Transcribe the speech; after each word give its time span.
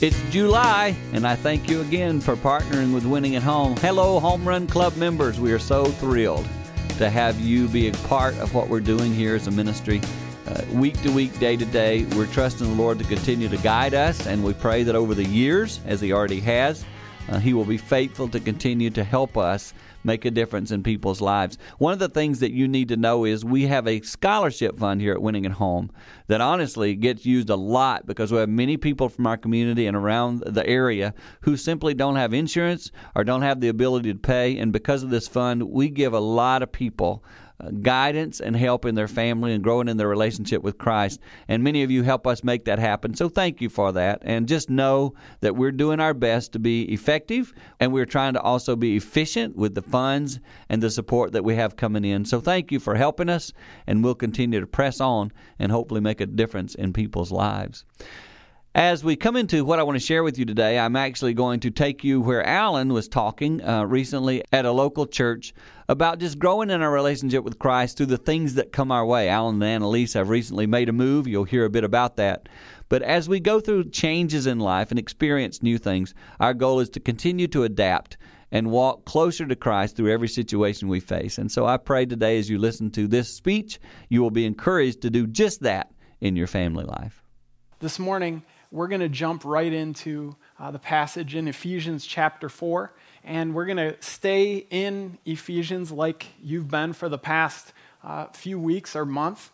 It's 0.00 0.22
July, 0.30 0.94
and 1.12 1.26
I 1.26 1.34
thank 1.34 1.68
you 1.68 1.80
again 1.80 2.20
for 2.20 2.36
partnering 2.36 2.94
with 2.94 3.04
Winning 3.04 3.34
at 3.34 3.42
Home. 3.42 3.76
Hello, 3.78 4.20
Home 4.20 4.46
Run 4.46 4.68
Club 4.68 4.94
members. 4.96 5.40
We 5.40 5.50
are 5.50 5.58
so 5.58 5.86
thrilled 5.86 6.48
to 6.98 7.10
have 7.10 7.40
you 7.40 7.66
be 7.66 7.88
a 7.88 7.92
part 8.06 8.36
of 8.36 8.54
what 8.54 8.68
we're 8.68 8.78
doing 8.78 9.12
here 9.12 9.34
as 9.34 9.48
a 9.48 9.50
ministry. 9.50 10.00
Uh, 10.46 10.62
week 10.72 11.02
to 11.02 11.10
week, 11.10 11.36
day 11.40 11.56
to 11.56 11.64
day, 11.64 12.04
we're 12.14 12.28
trusting 12.28 12.68
the 12.68 12.80
Lord 12.80 13.00
to 13.00 13.04
continue 13.06 13.48
to 13.48 13.56
guide 13.56 13.92
us, 13.92 14.24
and 14.28 14.44
we 14.44 14.52
pray 14.52 14.84
that 14.84 14.94
over 14.94 15.16
the 15.16 15.24
years, 15.24 15.80
as 15.84 16.00
He 16.00 16.12
already 16.12 16.38
has, 16.42 16.84
uh, 17.28 17.40
He 17.40 17.52
will 17.52 17.64
be 17.64 17.76
faithful 17.76 18.28
to 18.28 18.38
continue 18.38 18.90
to 18.90 19.02
help 19.02 19.36
us 19.36 19.74
make 20.04 20.24
a 20.24 20.30
difference 20.30 20.70
in 20.70 20.82
people's 20.82 21.20
lives. 21.20 21.58
One 21.78 21.92
of 21.92 21.98
the 21.98 22.08
things 22.08 22.40
that 22.40 22.52
you 22.52 22.68
need 22.68 22.88
to 22.88 22.96
know 22.96 23.24
is 23.24 23.44
we 23.44 23.66
have 23.66 23.86
a 23.86 24.00
scholarship 24.00 24.78
fund 24.78 25.00
here 25.00 25.12
at 25.12 25.22
Winning 25.22 25.46
at 25.46 25.52
Home 25.52 25.90
that 26.28 26.40
honestly 26.40 26.94
gets 26.94 27.26
used 27.26 27.50
a 27.50 27.56
lot 27.56 28.06
because 28.06 28.32
we 28.32 28.38
have 28.38 28.48
many 28.48 28.76
people 28.76 29.08
from 29.08 29.26
our 29.26 29.36
community 29.36 29.86
and 29.86 29.96
around 29.96 30.42
the 30.46 30.66
area 30.66 31.14
who 31.42 31.56
simply 31.56 31.94
don't 31.94 32.16
have 32.16 32.32
insurance 32.32 32.90
or 33.14 33.24
don't 33.24 33.42
have 33.42 33.60
the 33.60 33.68
ability 33.68 34.12
to 34.12 34.18
pay. 34.18 34.56
And 34.58 34.72
because 34.72 35.02
of 35.02 35.10
this 35.10 35.28
fund, 35.28 35.64
we 35.64 35.88
give 35.88 36.12
a 36.12 36.20
lot 36.20 36.62
of 36.62 36.72
people 36.72 37.24
guidance 37.82 38.40
and 38.40 38.56
help 38.56 38.84
in 38.84 38.94
their 38.94 39.08
family 39.08 39.52
and 39.52 39.64
growing 39.64 39.88
in 39.88 39.96
their 39.96 40.08
relationship 40.08 40.62
with 40.62 40.78
Christ. 40.78 41.20
And 41.48 41.64
many 41.64 41.82
of 41.82 41.90
you 41.90 42.02
help 42.02 42.26
us 42.26 42.44
make 42.44 42.64
that 42.66 42.78
happen. 42.78 43.14
So 43.14 43.28
thank 43.28 43.60
you 43.60 43.68
for 43.68 43.92
that. 43.92 44.20
And 44.22 44.48
just 44.48 44.70
know 44.70 45.14
that 45.40 45.56
we're 45.56 45.72
doing 45.72 46.00
our 46.00 46.14
best 46.14 46.52
to 46.52 46.58
be 46.58 46.82
effective 46.92 47.52
and 47.80 47.92
we're 47.92 48.06
trying 48.06 48.34
to 48.34 48.40
also 48.40 48.76
be 48.76 48.96
efficient 48.96 49.56
with 49.56 49.74
the 49.74 49.82
funds 49.82 50.40
and 50.68 50.82
the 50.82 50.90
support 50.90 51.32
that 51.32 51.44
we 51.44 51.56
have 51.56 51.76
coming 51.76 52.04
in. 52.04 52.24
So 52.24 52.40
thank 52.40 52.70
you 52.70 52.78
for 52.78 52.94
helping 52.94 53.28
us 53.28 53.52
and 53.86 54.04
we'll 54.04 54.14
continue 54.14 54.60
to 54.60 54.66
press 54.66 55.00
on 55.00 55.32
and 55.58 55.72
hopefully 55.72 56.00
make 56.00 56.20
a 56.20 56.26
difference 56.26 56.74
in 56.74 56.92
people's 56.92 57.32
lives. 57.32 57.84
As 58.78 59.02
we 59.02 59.16
come 59.16 59.34
into 59.34 59.64
what 59.64 59.80
I 59.80 59.82
want 59.82 59.96
to 59.96 60.06
share 60.06 60.22
with 60.22 60.38
you 60.38 60.44
today, 60.44 60.78
I'm 60.78 60.94
actually 60.94 61.34
going 61.34 61.58
to 61.60 61.70
take 61.72 62.04
you 62.04 62.20
where 62.20 62.46
Alan 62.46 62.92
was 62.92 63.08
talking 63.08 63.60
uh, 63.60 63.82
recently 63.82 64.44
at 64.52 64.66
a 64.66 64.70
local 64.70 65.04
church 65.04 65.52
about 65.88 66.20
just 66.20 66.38
growing 66.38 66.70
in 66.70 66.80
our 66.80 66.92
relationship 66.92 67.42
with 67.42 67.58
Christ 67.58 67.96
through 67.96 68.06
the 68.06 68.16
things 68.16 68.54
that 68.54 68.70
come 68.70 68.92
our 68.92 69.04
way. 69.04 69.28
Alan 69.28 69.56
and 69.56 69.64
Annalise 69.64 70.12
have 70.12 70.28
recently 70.28 70.68
made 70.68 70.88
a 70.88 70.92
move. 70.92 71.26
You'll 71.26 71.42
hear 71.42 71.64
a 71.64 71.70
bit 71.70 71.82
about 71.82 72.14
that. 72.18 72.48
But 72.88 73.02
as 73.02 73.28
we 73.28 73.40
go 73.40 73.58
through 73.58 73.90
changes 73.90 74.46
in 74.46 74.60
life 74.60 74.90
and 74.92 74.98
experience 75.00 75.60
new 75.60 75.76
things, 75.76 76.14
our 76.38 76.54
goal 76.54 76.78
is 76.78 76.90
to 76.90 77.00
continue 77.00 77.48
to 77.48 77.64
adapt 77.64 78.16
and 78.52 78.70
walk 78.70 79.04
closer 79.04 79.44
to 79.44 79.56
Christ 79.56 79.96
through 79.96 80.12
every 80.12 80.28
situation 80.28 80.86
we 80.86 81.00
face. 81.00 81.36
And 81.36 81.50
so 81.50 81.66
I 81.66 81.78
pray 81.78 82.06
today 82.06 82.38
as 82.38 82.48
you 82.48 82.58
listen 82.58 82.92
to 82.92 83.08
this 83.08 83.28
speech, 83.28 83.80
you 84.08 84.22
will 84.22 84.30
be 84.30 84.46
encouraged 84.46 85.02
to 85.02 85.10
do 85.10 85.26
just 85.26 85.62
that 85.62 85.90
in 86.20 86.36
your 86.36 86.46
family 86.46 86.84
life. 86.84 87.24
This 87.80 87.98
morning, 88.00 88.42
we're 88.70 88.88
going 88.88 89.00
to 89.00 89.08
jump 89.08 89.44
right 89.44 89.72
into 89.72 90.36
uh, 90.58 90.70
the 90.70 90.78
passage 90.78 91.34
in 91.34 91.48
Ephesians 91.48 92.06
chapter 92.06 92.48
4. 92.48 92.92
And 93.24 93.54
we're 93.54 93.66
going 93.66 93.78
to 93.78 93.96
stay 94.00 94.66
in 94.70 95.18
Ephesians 95.24 95.90
like 95.90 96.26
you've 96.42 96.68
been 96.68 96.92
for 96.92 97.08
the 97.08 97.18
past 97.18 97.72
uh, 98.04 98.26
few 98.26 98.58
weeks 98.58 98.94
or 98.94 99.04
month. 99.04 99.50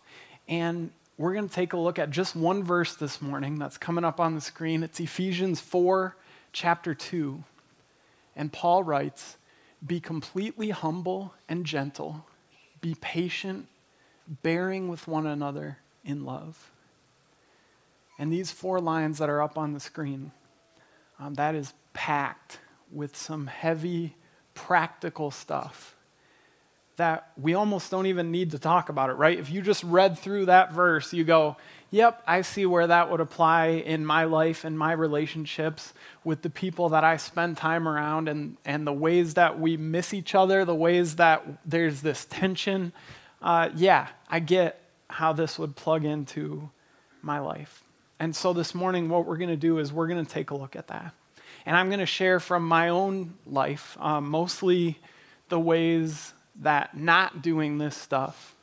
And 0.48 0.91
we're 1.17 1.33
going 1.33 1.48
to 1.48 1.55
take 1.55 1.73
a 1.73 1.77
look 1.77 1.98
at 1.98 2.11
just 2.11 2.34
one 2.34 2.65
verse 2.65 2.95
this 2.97 3.23
morning 3.23 3.59
that's 3.59 3.79
coming 3.79 4.05
up 4.05 4.19
on 4.19 4.34
the 4.34 4.41
screen. 4.41 4.83
It's 4.83 4.98
Ephesians 4.98 5.61
4, 5.61 6.17
chapter 6.53 6.95
2. 6.95 7.43
And 8.37 8.53
Paul 8.53 8.83
writes, 8.83 9.37
Be 9.84 10.01
completely 10.01 10.71
humble 10.71 11.34
and 11.49 11.65
gentle, 11.65 12.27
be 12.81 12.97
patient, 13.01 13.69
bearing 14.43 14.89
with 14.89 15.06
one 15.06 15.27
another 15.27 15.78
in 16.05 16.25
love. 16.25 16.73
And 18.19 18.33
these 18.33 18.51
four 18.51 18.81
lines 18.81 19.19
that 19.19 19.29
are 19.29 19.43
up 19.43 19.59
on 19.59 19.73
the 19.73 19.81
screen, 19.81 20.33
um, 21.19 21.34
that 21.34 21.55
is 21.55 21.73
packed 21.93 22.59
with 22.91 23.17
some 23.17 23.47
heavy, 23.47 24.17
practical 24.55 25.31
stuff 25.31 25.94
that 26.97 27.33
we 27.37 27.55
almost 27.55 27.91
don't 27.91 28.06
even 28.06 28.31
need 28.31 28.53
to 28.53 28.59
talk 28.59 28.88
about 28.88 29.11
it, 29.11 29.15
right? 29.15 29.38
If 29.38 29.50
you 29.50 29.62
just 29.62 29.83
read 29.83 30.16
through 30.16 30.47
that 30.47 30.72
verse, 30.72 31.12
you 31.12 31.25
go, 31.25 31.56
yep, 31.91 32.22
I 32.27 32.43
see 32.43 32.66
where 32.66 32.87
that 32.87 33.11
would 33.11 33.21
apply 33.21 33.66
in 33.66 34.06
my 34.06 34.25
life 34.25 34.65
and 34.65 34.78
my 34.78 34.93
relationships 34.93 35.93
with 36.22 36.43
the 36.43 36.50
people 36.50 36.91
that 36.91 37.03
I 37.03 37.17
spend 37.17 37.56
time 37.56 37.88
around 37.88 38.28
and, 38.28 38.56
and 38.65 38.87
the 38.87 38.93
ways 38.93 39.34
that 39.34 39.59
we 39.59 39.77
miss 39.77 40.15
each 40.15 40.34
other, 40.37 40.65
the 40.65 40.75
ways 40.75 41.17
that 41.17 41.44
there's 41.65 42.00
this 42.00 42.27
tension. 42.27 42.93
Uh, 43.43 43.71
yeah, 43.75 44.09
I 44.28 44.38
get 44.38 44.81
how 45.11 45.33
this 45.33 45.59
would 45.59 45.75
plug 45.75 46.05
into 46.05 46.71
my 47.22 47.41
life. 47.41 47.83
And 48.25 48.35
so 48.35 48.55
this 48.55 48.75
morning, 48.75 49.11
what 49.11 49.27
we're 49.27 49.37
going 49.37 49.51
to 49.51 49.57
do 49.57 49.77
is 49.77 49.93
we're 49.93 50.07
going 50.07 50.25
to 50.25 50.33
take 50.33 50.49
a 50.49 50.55
look 50.55 50.77
at 50.77 50.89
that. 50.89 51.12
And 51.67 51.77
I'm 51.77 51.89
going 51.89 52.01
to 52.01 52.07
share 52.07 52.41
from 52.41 52.67
my 52.67 52.89
own 52.89 53.35
life, 53.45 53.99
um, 54.01 54.31
mostly 54.31 54.99
the 55.51 55.61
ways 55.61 56.33
that 56.62 56.97
not 56.97 57.43
doing 57.43 57.77
this 57.77 57.95
stuff 57.95 58.57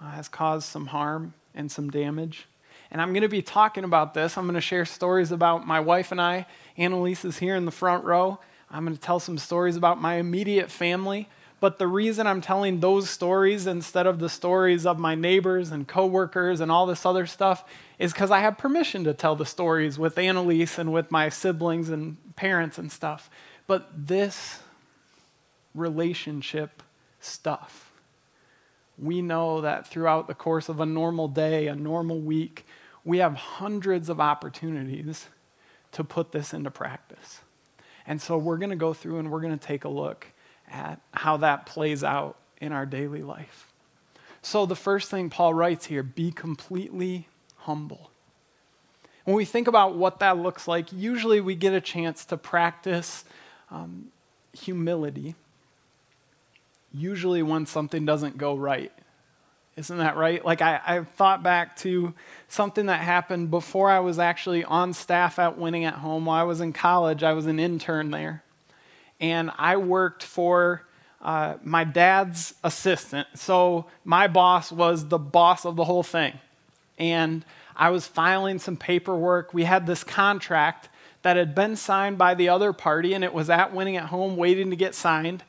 uh, 0.00 0.12
has 0.12 0.26
caused 0.26 0.66
some 0.70 0.86
harm 0.86 1.34
and 1.54 1.70
some 1.70 1.90
damage. 1.90 2.46
And 2.90 3.02
I'm 3.02 3.12
going 3.12 3.20
to 3.20 3.28
be 3.28 3.42
talking 3.42 3.84
about 3.84 4.14
this. 4.14 4.38
I'm 4.38 4.44
going 4.44 4.54
to 4.54 4.62
share 4.62 4.86
stories 4.86 5.32
about 5.32 5.66
my 5.66 5.80
wife 5.80 6.10
and 6.10 6.18
I. 6.18 6.46
Annalise 6.78 7.26
is 7.26 7.36
here 7.36 7.56
in 7.56 7.66
the 7.66 7.70
front 7.70 8.04
row. 8.04 8.38
I'm 8.70 8.86
going 8.86 8.96
to 8.96 9.02
tell 9.02 9.20
some 9.20 9.36
stories 9.36 9.76
about 9.76 10.00
my 10.00 10.14
immediate 10.14 10.70
family. 10.70 11.28
But 11.60 11.78
the 11.78 11.86
reason 11.86 12.26
I'm 12.26 12.40
telling 12.40 12.80
those 12.80 13.08
stories 13.08 13.68
instead 13.68 14.06
of 14.06 14.18
the 14.18 14.28
stories 14.28 14.84
of 14.84 14.98
my 14.98 15.14
neighbors 15.14 15.70
and 15.70 15.86
coworkers 15.86 16.60
and 16.60 16.72
all 16.72 16.86
this 16.86 17.06
other 17.06 17.26
stuff 17.26 17.64
is 18.02 18.12
because 18.12 18.32
I 18.32 18.40
have 18.40 18.58
permission 18.58 19.04
to 19.04 19.14
tell 19.14 19.36
the 19.36 19.46
stories 19.46 19.96
with 19.96 20.18
Annalise 20.18 20.76
and 20.76 20.92
with 20.92 21.12
my 21.12 21.28
siblings 21.28 21.88
and 21.88 22.16
parents 22.34 22.76
and 22.76 22.90
stuff. 22.90 23.30
But 23.68 23.88
this 23.94 24.58
relationship 25.72 26.82
stuff, 27.20 27.92
we 28.98 29.22
know 29.22 29.60
that 29.60 29.86
throughout 29.86 30.26
the 30.26 30.34
course 30.34 30.68
of 30.68 30.80
a 30.80 30.84
normal 30.84 31.28
day, 31.28 31.68
a 31.68 31.76
normal 31.76 32.18
week, 32.18 32.66
we 33.04 33.18
have 33.18 33.34
hundreds 33.34 34.08
of 34.08 34.20
opportunities 34.20 35.28
to 35.92 36.02
put 36.02 36.32
this 36.32 36.52
into 36.52 36.72
practice. 36.72 37.42
And 38.04 38.20
so 38.20 38.36
we're 38.36 38.58
going 38.58 38.70
to 38.70 38.76
go 38.76 38.92
through 38.92 39.20
and 39.20 39.30
we're 39.30 39.42
going 39.42 39.56
to 39.56 39.64
take 39.64 39.84
a 39.84 39.88
look 39.88 40.26
at 40.68 41.00
how 41.12 41.36
that 41.36 41.66
plays 41.66 42.02
out 42.02 42.36
in 42.60 42.72
our 42.72 42.84
daily 42.84 43.22
life. 43.22 43.68
So, 44.44 44.66
the 44.66 44.74
first 44.74 45.08
thing 45.08 45.30
Paul 45.30 45.54
writes 45.54 45.86
here 45.86 46.02
be 46.02 46.32
completely 46.32 47.28
humble. 47.62 48.10
When 49.24 49.36
we 49.36 49.44
think 49.44 49.68
about 49.68 49.96
what 49.96 50.18
that 50.18 50.38
looks 50.38 50.66
like, 50.66 50.92
usually 50.92 51.40
we 51.40 51.54
get 51.54 51.72
a 51.72 51.80
chance 51.80 52.24
to 52.26 52.36
practice 52.36 53.24
um, 53.70 54.08
humility, 54.52 55.34
usually 56.92 57.42
when 57.42 57.66
something 57.66 58.04
doesn't 58.04 58.36
go 58.36 58.56
right. 58.56 58.92
Isn't 59.76 59.98
that 59.98 60.16
right? 60.16 60.44
Like, 60.44 60.60
I, 60.60 60.80
I 60.84 61.04
thought 61.04 61.42
back 61.42 61.76
to 61.78 62.12
something 62.48 62.86
that 62.86 63.00
happened 63.00 63.50
before 63.50 63.90
I 63.90 64.00
was 64.00 64.18
actually 64.18 64.64
on 64.64 64.92
staff 64.92 65.38
at 65.38 65.56
Winning 65.56 65.84
at 65.84 65.94
Home. 65.94 66.26
While 66.26 66.40
I 66.40 66.42
was 66.42 66.60
in 66.60 66.72
college, 66.74 67.22
I 67.22 67.32
was 67.32 67.46
an 67.46 67.58
intern 67.58 68.10
there. 68.10 68.42
And 69.18 69.50
I 69.56 69.76
worked 69.76 70.24
for 70.24 70.82
uh, 71.22 71.54
my 71.62 71.84
dad's 71.84 72.54
assistant. 72.62 73.28
So, 73.34 73.86
my 74.04 74.26
boss 74.26 74.70
was 74.72 75.08
the 75.08 75.18
boss 75.18 75.64
of 75.64 75.76
the 75.76 75.84
whole 75.84 76.02
thing 76.02 76.38
and 76.98 77.44
I 77.76 77.90
was 77.90 78.06
filing 78.06 78.58
some 78.58 78.76
paperwork. 78.76 79.54
We 79.54 79.64
had 79.64 79.86
this 79.86 80.04
contract 80.04 80.88
that 81.22 81.36
had 81.36 81.54
been 81.54 81.76
signed 81.76 82.18
by 82.18 82.34
the 82.34 82.48
other 82.48 82.72
party, 82.72 83.14
and 83.14 83.24
it 83.24 83.32
was 83.32 83.48
at 83.48 83.72
Winning 83.72 83.96
at 83.96 84.06
Home 84.06 84.36
waiting 84.36 84.70
to 84.70 84.76
get 84.76 84.94
signed. 84.94 85.44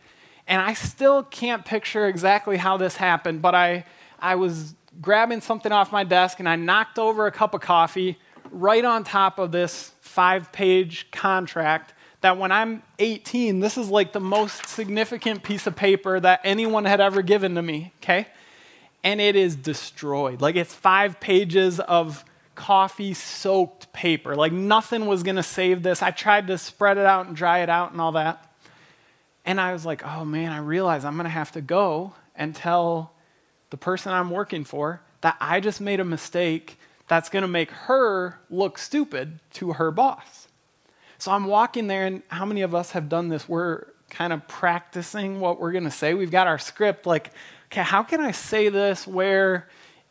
And 0.47 0.61
I 0.61 0.73
still 0.73 1.23
can't 1.23 1.65
picture 1.65 2.07
exactly 2.07 2.57
how 2.57 2.77
this 2.77 2.97
happened, 2.97 3.41
but 3.41 3.55
I, 3.55 3.85
I 4.19 4.35
was 4.35 4.75
grabbing 5.01 5.41
something 5.41 5.71
off 5.71 5.91
my 5.91 6.03
desk 6.03 6.39
and 6.39 6.47
I 6.47 6.55
knocked 6.55 6.99
over 6.99 7.25
a 7.25 7.31
cup 7.31 7.53
of 7.53 7.61
coffee 7.61 8.19
right 8.51 8.83
on 8.85 9.03
top 9.03 9.39
of 9.39 9.51
this 9.51 9.91
five 10.01 10.51
page 10.51 11.09
contract. 11.11 11.93
That 12.21 12.37
when 12.37 12.51
I'm 12.51 12.83
18, 12.99 13.59
this 13.59 13.77
is 13.77 13.89
like 13.89 14.13
the 14.13 14.19
most 14.19 14.67
significant 14.67 15.43
piece 15.43 15.67
of 15.67 15.75
paper 15.75 16.19
that 16.19 16.39
anyone 16.43 16.85
had 16.85 17.01
ever 17.01 17.21
given 17.21 17.55
to 17.55 17.61
me, 17.61 17.93
okay? 18.01 18.27
And 19.03 19.19
it 19.19 19.35
is 19.35 19.55
destroyed. 19.55 20.41
Like 20.41 20.55
it's 20.55 20.73
five 20.73 21.19
pages 21.19 21.79
of 21.79 22.23
coffee 22.55 23.13
soaked 23.13 23.91
paper. 23.93 24.35
Like 24.35 24.51
nothing 24.51 25.05
was 25.05 25.23
going 25.23 25.35
to 25.35 25.43
save 25.43 25.83
this. 25.83 26.01
I 26.01 26.11
tried 26.11 26.47
to 26.47 26.57
spread 26.57 26.97
it 26.97 27.05
out 27.05 27.27
and 27.27 27.35
dry 27.35 27.59
it 27.59 27.69
out 27.69 27.91
and 27.91 27.99
all 27.99 28.13
that. 28.13 28.51
And 29.45 29.59
I 29.59 29.73
was 29.73 29.85
like, 29.85 30.05
oh 30.05 30.23
man, 30.23 30.51
I 30.51 30.59
realize 30.59 31.03
I'm 31.03 31.15
going 31.15 31.25
to 31.25 31.29
have 31.29 31.51
to 31.53 31.61
go 31.61 32.13
and 32.35 32.55
tell 32.55 33.11
the 33.69 33.77
person 33.77 34.13
I'm 34.13 34.29
working 34.29 34.63
for 34.63 35.01
that 35.21 35.35
I 35.39 35.59
just 35.59 35.81
made 35.81 35.99
a 35.99 36.05
mistake 36.05 36.77
that's 37.07 37.29
going 37.29 37.41
to 37.41 37.47
make 37.47 37.71
her 37.71 38.39
look 38.49 38.77
stupid 38.77 39.39
to 39.53 39.73
her 39.73 39.91
boss. 39.91 40.47
So 41.17 41.31
I'm 41.31 41.45
walking 41.45 41.87
there, 41.87 42.05
and 42.05 42.21
how 42.27 42.45
many 42.45 42.61
of 42.61 42.75
us 42.75 42.91
have 42.91 43.07
done 43.07 43.29
this? 43.29 43.47
We're 43.47 43.85
kind 44.09 44.33
of 44.33 44.47
practicing 44.47 45.39
what 45.39 45.59
we're 45.59 45.71
going 45.71 45.85
to 45.85 45.91
say. 45.91 46.13
We've 46.13 46.31
got 46.31 46.47
our 46.47 46.59
script 46.59 47.05
like, 47.05 47.31
okay, 47.73 47.81
how 47.81 48.03
can 48.03 48.21
I 48.21 48.29
say 48.29 48.69
this 48.69 49.07
where 49.07 49.67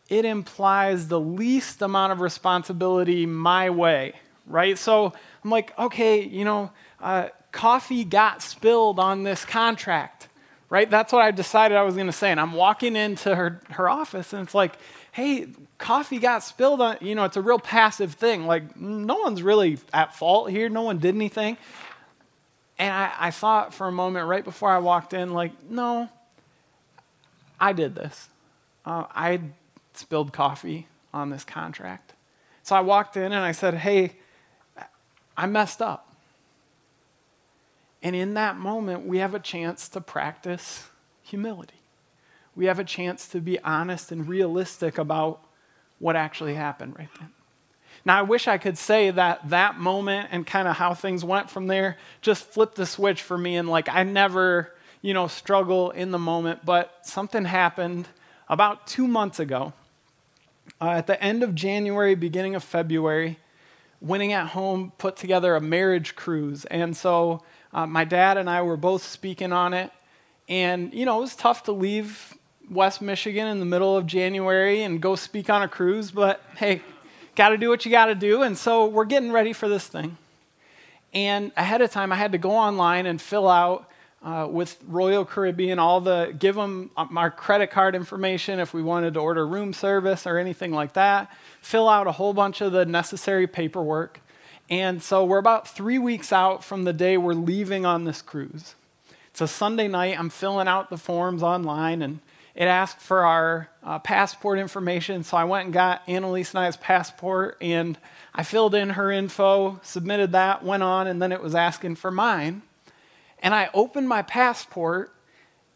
it 0.08 0.24
implies 0.24 1.06
the 1.06 1.20
least 1.20 1.80
amount 1.80 2.10
of 2.10 2.20
responsibility 2.20 3.24
my 3.24 3.70
way, 3.70 4.14
right? 4.48 4.76
So 4.76 5.12
I'm 5.44 5.50
like, 5.50 5.78
okay, 5.78 6.24
you 6.24 6.44
know, 6.44 6.72
uh, 7.00 7.28
coffee 7.52 8.02
got 8.02 8.42
spilled 8.42 8.98
on 8.98 9.22
this 9.22 9.44
contract, 9.44 10.26
right? 10.70 10.90
That's 10.90 11.12
what 11.12 11.22
I 11.22 11.30
decided 11.30 11.78
I 11.78 11.82
was 11.82 11.94
going 11.94 12.08
to 12.08 12.12
say. 12.12 12.32
And 12.32 12.40
I'm 12.40 12.52
walking 12.52 12.96
into 12.96 13.32
her, 13.36 13.60
her 13.70 13.88
office, 13.88 14.32
and 14.32 14.42
it's 14.42 14.56
like, 14.56 14.76
hey, 15.12 15.46
coffee 15.78 16.18
got 16.18 16.42
spilled 16.42 16.80
on, 16.80 16.96
you 17.00 17.14
know, 17.14 17.24
it's 17.24 17.36
a 17.36 17.42
real 17.42 17.60
passive 17.60 18.14
thing. 18.14 18.44
Like, 18.44 18.76
no 18.76 19.18
one's 19.18 19.40
really 19.40 19.78
at 19.94 20.16
fault 20.16 20.50
here. 20.50 20.68
No 20.68 20.82
one 20.82 20.98
did 20.98 21.14
anything. 21.14 21.56
And 22.76 22.92
I, 22.92 23.12
I 23.20 23.30
thought 23.30 23.72
for 23.72 23.86
a 23.86 23.92
moment 23.92 24.26
right 24.26 24.42
before 24.42 24.70
I 24.70 24.78
walked 24.78 25.12
in, 25.12 25.32
like, 25.32 25.52
no, 25.70 26.08
I 27.60 27.72
did 27.72 27.94
this. 27.94 28.28
Uh, 28.84 29.04
I 29.10 29.40
spilled 29.94 30.32
coffee 30.32 30.88
on 31.12 31.30
this 31.30 31.44
contract. 31.44 32.14
So 32.62 32.76
I 32.76 32.80
walked 32.80 33.16
in 33.16 33.24
and 33.24 33.34
I 33.34 33.52
said, 33.52 33.74
hey, 33.74 34.12
I 35.36 35.46
messed 35.46 35.82
up. 35.82 36.14
And 38.02 38.16
in 38.16 38.34
that 38.34 38.56
moment, 38.56 39.06
we 39.06 39.18
have 39.18 39.34
a 39.34 39.38
chance 39.38 39.88
to 39.90 40.00
practice 40.00 40.88
humility. 41.22 41.74
We 42.54 42.66
have 42.66 42.78
a 42.78 42.84
chance 42.84 43.28
to 43.28 43.40
be 43.40 43.58
honest 43.60 44.12
and 44.12 44.28
realistic 44.28 44.98
about 44.98 45.40
what 45.98 46.16
actually 46.16 46.54
happened 46.54 46.96
right 46.98 47.08
then. 47.18 47.30
Now, 48.04 48.18
I 48.18 48.22
wish 48.22 48.48
I 48.48 48.58
could 48.58 48.76
say 48.76 49.10
that 49.12 49.50
that 49.50 49.78
moment 49.78 50.30
and 50.32 50.44
kind 50.44 50.66
of 50.66 50.76
how 50.76 50.94
things 50.94 51.24
went 51.24 51.48
from 51.48 51.68
there 51.68 51.96
just 52.20 52.44
flipped 52.44 52.74
the 52.74 52.86
switch 52.86 53.22
for 53.22 53.38
me 53.38 53.56
and 53.56 53.68
like 53.68 53.88
I 53.88 54.02
never, 54.02 54.74
you 55.02 55.12
know, 55.12 55.26
struggle 55.26 55.90
in 55.90 56.12
the 56.12 56.18
moment, 56.18 56.64
but 56.64 56.98
something 57.02 57.44
happened 57.44 58.08
about 58.48 58.86
two 58.86 59.06
months 59.06 59.38
ago. 59.40 59.72
Uh, 60.80 60.90
at 60.90 61.06
the 61.06 61.22
end 61.22 61.42
of 61.42 61.54
January, 61.54 62.14
beginning 62.14 62.54
of 62.54 62.62
February, 62.62 63.38
Winning 64.00 64.32
at 64.32 64.48
Home 64.48 64.92
put 64.98 65.16
together 65.16 65.54
a 65.54 65.60
marriage 65.60 66.16
cruise. 66.16 66.64
And 66.66 66.96
so 66.96 67.42
uh, 67.72 67.86
my 67.86 68.04
dad 68.04 68.36
and 68.36 68.48
I 68.48 68.62
were 68.62 68.76
both 68.76 69.02
speaking 69.04 69.52
on 69.52 69.74
it. 69.74 69.90
And, 70.48 70.92
you 70.92 71.04
know, 71.04 71.18
it 71.18 71.20
was 71.20 71.36
tough 71.36 71.64
to 71.64 71.72
leave 71.72 72.34
West 72.70 73.00
Michigan 73.00 73.46
in 73.48 73.58
the 73.58 73.64
middle 73.64 73.96
of 73.96 74.06
January 74.06 74.82
and 74.82 75.00
go 75.00 75.14
speak 75.14 75.50
on 75.50 75.62
a 75.62 75.68
cruise, 75.68 76.10
but 76.10 76.42
hey, 76.56 76.82
got 77.36 77.50
to 77.50 77.56
do 77.56 77.68
what 77.68 77.84
you 77.84 77.90
got 77.90 78.06
to 78.06 78.14
do. 78.14 78.42
And 78.42 78.56
so 78.56 78.86
we're 78.86 79.04
getting 79.04 79.32
ready 79.32 79.52
for 79.52 79.68
this 79.68 79.86
thing. 79.86 80.16
And 81.14 81.52
ahead 81.56 81.80
of 81.80 81.90
time, 81.90 82.12
I 82.12 82.16
had 82.16 82.32
to 82.32 82.38
go 82.38 82.50
online 82.50 83.06
and 83.06 83.20
fill 83.20 83.48
out 83.48 83.88
uh, 84.22 84.46
with 84.50 84.78
Royal 84.86 85.24
Caribbean 85.24 85.78
all 85.78 86.00
the, 86.00 86.34
give 86.38 86.54
them 86.54 86.90
our 86.96 87.30
credit 87.30 87.70
card 87.70 87.94
information 87.94 88.60
if 88.60 88.72
we 88.72 88.82
wanted 88.82 89.14
to 89.14 89.20
order 89.20 89.46
room 89.46 89.72
service 89.72 90.26
or 90.26 90.38
anything 90.38 90.72
like 90.72 90.92
that, 90.92 91.30
fill 91.60 91.88
out 91.88 92.06
a 92.06 92.12
whole 92.12 92.32
bunch 92.32 92.60
of 92.60 92.72
the 92.72 92.86
necessary 92.86 93.46
paperwork. 93.46 94.20
And 94.70 95.02
so 95.02 95.24
we're 95.24 95.38
about 95.38 95.68
three 95.68 95.98
weeks 95.98 96.32
out 96.32 96.62
from 96.62 96.84
the 96.84 96.92
day 96.92 97.16
we're 97.16 97.34
leaving 97.34 97.84
on 97.84 98.04
this 98.04 98.22
cruise. 98.22 98.74
It's 99.30 99.40
a 99.40 99.48
Sunday 99.48 99.88
night. 99.88 100.18
I'm 100.18 100.30
filling 100.30 100.68
out 100.68 100.88
the 100.88 100.98
forms 100.98 101.42
online, 101.42 102.02
and 102.02 102.20
it 102.54 102.64
asked 102.64 103.00
for 103.00 103.24
our 103.24 103.70
uh, 103.82 103.98
passport 103.98 104.58
information. 104.58 105.24
So 105.24 105.36
I 105.36 105.44
went 105.44 105.64
and 105.64 105.74
got 105.74 106.02
Annalise 106.06 106.54
and 106.54 106.60
I's 106.60 106.76
passport, 106.76 107.56
and 107.60 107.98
I 108.34 108.44
filled 108.44 108.74
in 108.74 108.90
her 108.90 109.10
info, 109.10 109.80
submitted 109.82 110.32
that, 110.32 110.62
went 110.62 110.82
on, 110.82 111.06
and 111.06 111.20
then 111.20 111.32
it 111.32 111.42
was 111.42 111.54
asking 111.54 111.96
for 111.96 112.10
mine. 112.10 112.62
And 113.42 113.54
I 113.54 113.68
opened 113.74 114.08
my 114.08 114.22
passport, 114.22 115.12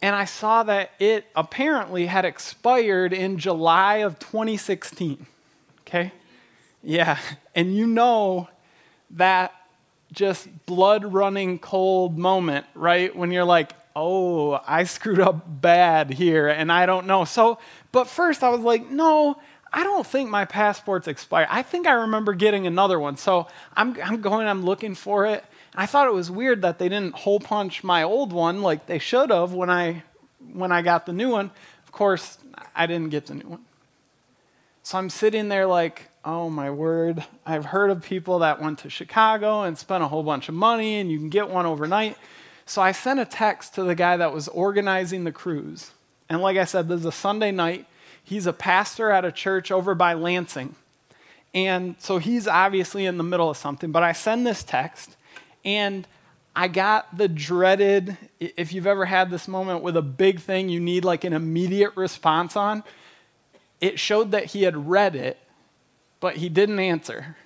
and 0.01 0.15
I 0.15 0.25
saw 0.25 0.63
that 0.63 0.93
it 0.99 1.27
apparently 1.35 2.07
had 2.07 2.25
expired 2.25 3.13
in 3.13 3.39
July 3.39 3.97
of 3.97 4.19
2016. 4.19 5.27
Okay? 5.81 6.13
Yeah. 6.83 7.19
And 7.55 7.77
you 7.77 7.87
know 7.87 8.49
that 9.11 9.53
just 10.13 10.49
blood 10.67 11.13
running 11.13 11.59
cold 11.59 12.17
moment, 12.17 12.67
right? 12.75 13.15
When 13.15 13.31
you're 13.31 13.45
like, 13.45 13.73
oh, 13.95 14.61
I 14.67 14.85
screwed 14.85 15.21
up 15.21 15.43
bad 15.47 16.13
here 16.13 16.49
and 16.49 16.71
I 16.71 16.87
don't 16.87 17.07
know. 17.07 17.25
So, 17.25 17.59
but 17.93 18.07
first 18.07 18.45
I 18.45 18.51
was 18.51 18.61
like, 18.61 18.91
no, 18.91 19.37
I 19.73 19.83
don't 19.83 20.07
think 20.07 20.31
my 20.31 20.45
passport's 20.45 21.09
expired. 21.09 21.49
I 21.51 21.63
think 21.63 21.87
I 21.87 21.93
remember 21.93 22.35
getting 22.35 22.67
another 22.67 23.01
one. 23.01 23.17
So 23.17 23.49
I'm, 23.77 23.97
I'm 24.03 24.21
going, 24.21 24.47
I'm 24.47 24.65
looking 24.65 24.95
for 24.95 25.27
it. 25.27 25.45
I 25.76 25.87
thought 25.87 26.06
it 26.06 26.14
was 26.14 26.31
weird 26.31 26.62
that 26.62 26.78
they 26.78 26.88
didn't 26.88 27.14
hole 27.14 27.40
punch 27.40 27.84
my 27.84 28.02
old 28.02 28.32
one 28.32 28.62
like 28.62 28.87
they 28.87 28.99
should 28.99 29.31
have 29.31 29.52
when 29.52 29.70
I, 29.70 30.02
when 30.52 30.73
I 30.73 30.82
got 30.82 31.06
the 31.06 31.12
new 31.12 31.31
one. 31.31 31.50
Of 31.84 31.93
course, 31.93 32.38
I 32.75 32.87
didn't 32.87 33.11
get 33.11 33.26
the 33.26 33.34
new 33.34 33.49
one. 33.49 33.64
So 34.82 34.99
I'm 34.99 35.11
sitting 35.11 35.49
there 35.49 35.67
like, 35.67 36.08
oh 36.25 36.49
my 36.49 36.70
word, 36.70 37.25
I've 37.44 37.67
heard 37.67 37.90
of 37.90 38.02
people 38.02 38.38
that 38.38 38.61
went 38.61 38.78
to 38.81 38.90
Chicago 38.90 39.62
and 39.62 39.76
spent 39.76 40.02
a 40.02 40.08
whole 40.08 40.23
bunch 40.23 40.49
of 40.49 40.55
money 40.55 40.96
and 40.96 41.11
you 41.11 41.19
can 41.19 41.28
get 41.28 41.50
one 41.50 41.67
overnight. 41.67 42.17
So 42.67 42.82
I 42.82 42.93
sent 42.93 43.20
a 43.20 43.25
text 43.25 43.75
to 43.75 43.84
the 43.84 43.94
guy 43.94 44.17
that 44.17 44.32
was 44.32 44.49
organizing 44.49 45.25
the 45.25 45.32
cruise. 45.32 45.93
And 46.29 46.40
like 46.40 46.56
I 46.56 46.64
said, 46.64 46.88
this 46.88 47.00
is 47.00 47.06
a 47.06 47.12
Sunday 47.12 47.50
night. 47.50 47.87
He's 48.22 48.46
a 48.46 48.52
pastor 48.52 49.11
at 49.11 49.25
a 49.25 49.31
church 49.31 49.70
over 49.70 49.94
by 49.94 50.14
Lansing. 50.14 50.75
And 51.55 51.96
so 51.99 52.19
he's 52.19 52.46
obviously 52.46 53.06
in 53.06 53.19
the 53.19 53.25
middle 53.25 53.49
of 53.50 53.56
something. 53.56 53.93
But 53.93 54.02
I 54.02 54.12
send 54.12 54.46
this 54.46 54.62
text, 54.62 55.16
and 55.67 56.07
I 56.55 56.69
got 56.69 57.19
the 57.19 57.29
dreaded 57.29 58.17
if 58.41 58.73
you've 58.73 58.87
ever 58.87 59.05
had 59.05 59.29
this 59.31 59.47
moment 59.47 59.83
with 59.83 59.97
a 59.97 60.03
big 60.03 60.41
thing 60.41 60.71
you 60.71 60.81
need 60.81 61.05
like 61.05 61.25
an 61.25 61.35
immediate 61.35 61.95
response 61.97 62.57
on, 62.57 62.83
it 63.79 63.99
showed 63.99 64.31
that 64.31 64.47
he 64.47 64.63
had 64.63 64.89
read 64.89 65.15
it, 65.15 65.39
but 66.19 66.37
he 66.37 66.49
didn't 66.49 66.79
answer. 66.79 67.37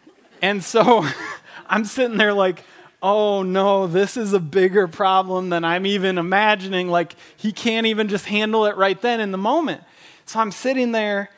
And 0.40 0.62
so 0.62 1.04
I'm 1.66 1.84
sitting 1.84 2.18
there 2.18 2.32
like, 2.32 2.62
oh 3.02 3.42
no, 3.42 3.86
this 3.86 4.16
is 4.16 4.32
a 4.32 4.38
bigger 4.38 4.86
problem 4.86 5.48
than 5.48 5.64
I'm 5.64 5.86
even 5.86 6.18
imagining. 6.18 6.88
Like, 6.88 7.16
he 7.36 7.50
can't 7.50 7.86
even 7.86 8.08
just 8.08 8.26
handle 8.26 8.66
it 8.66 8.76
right 8.76 9.00
then 9.00 9.20
in 9.20 9.32
the 9.32 9.38
moment. 9.38 9.82
So 10.26 10.38
I'm 10.38 10.52
sitting 10.52 10.92
there 10.92 11.30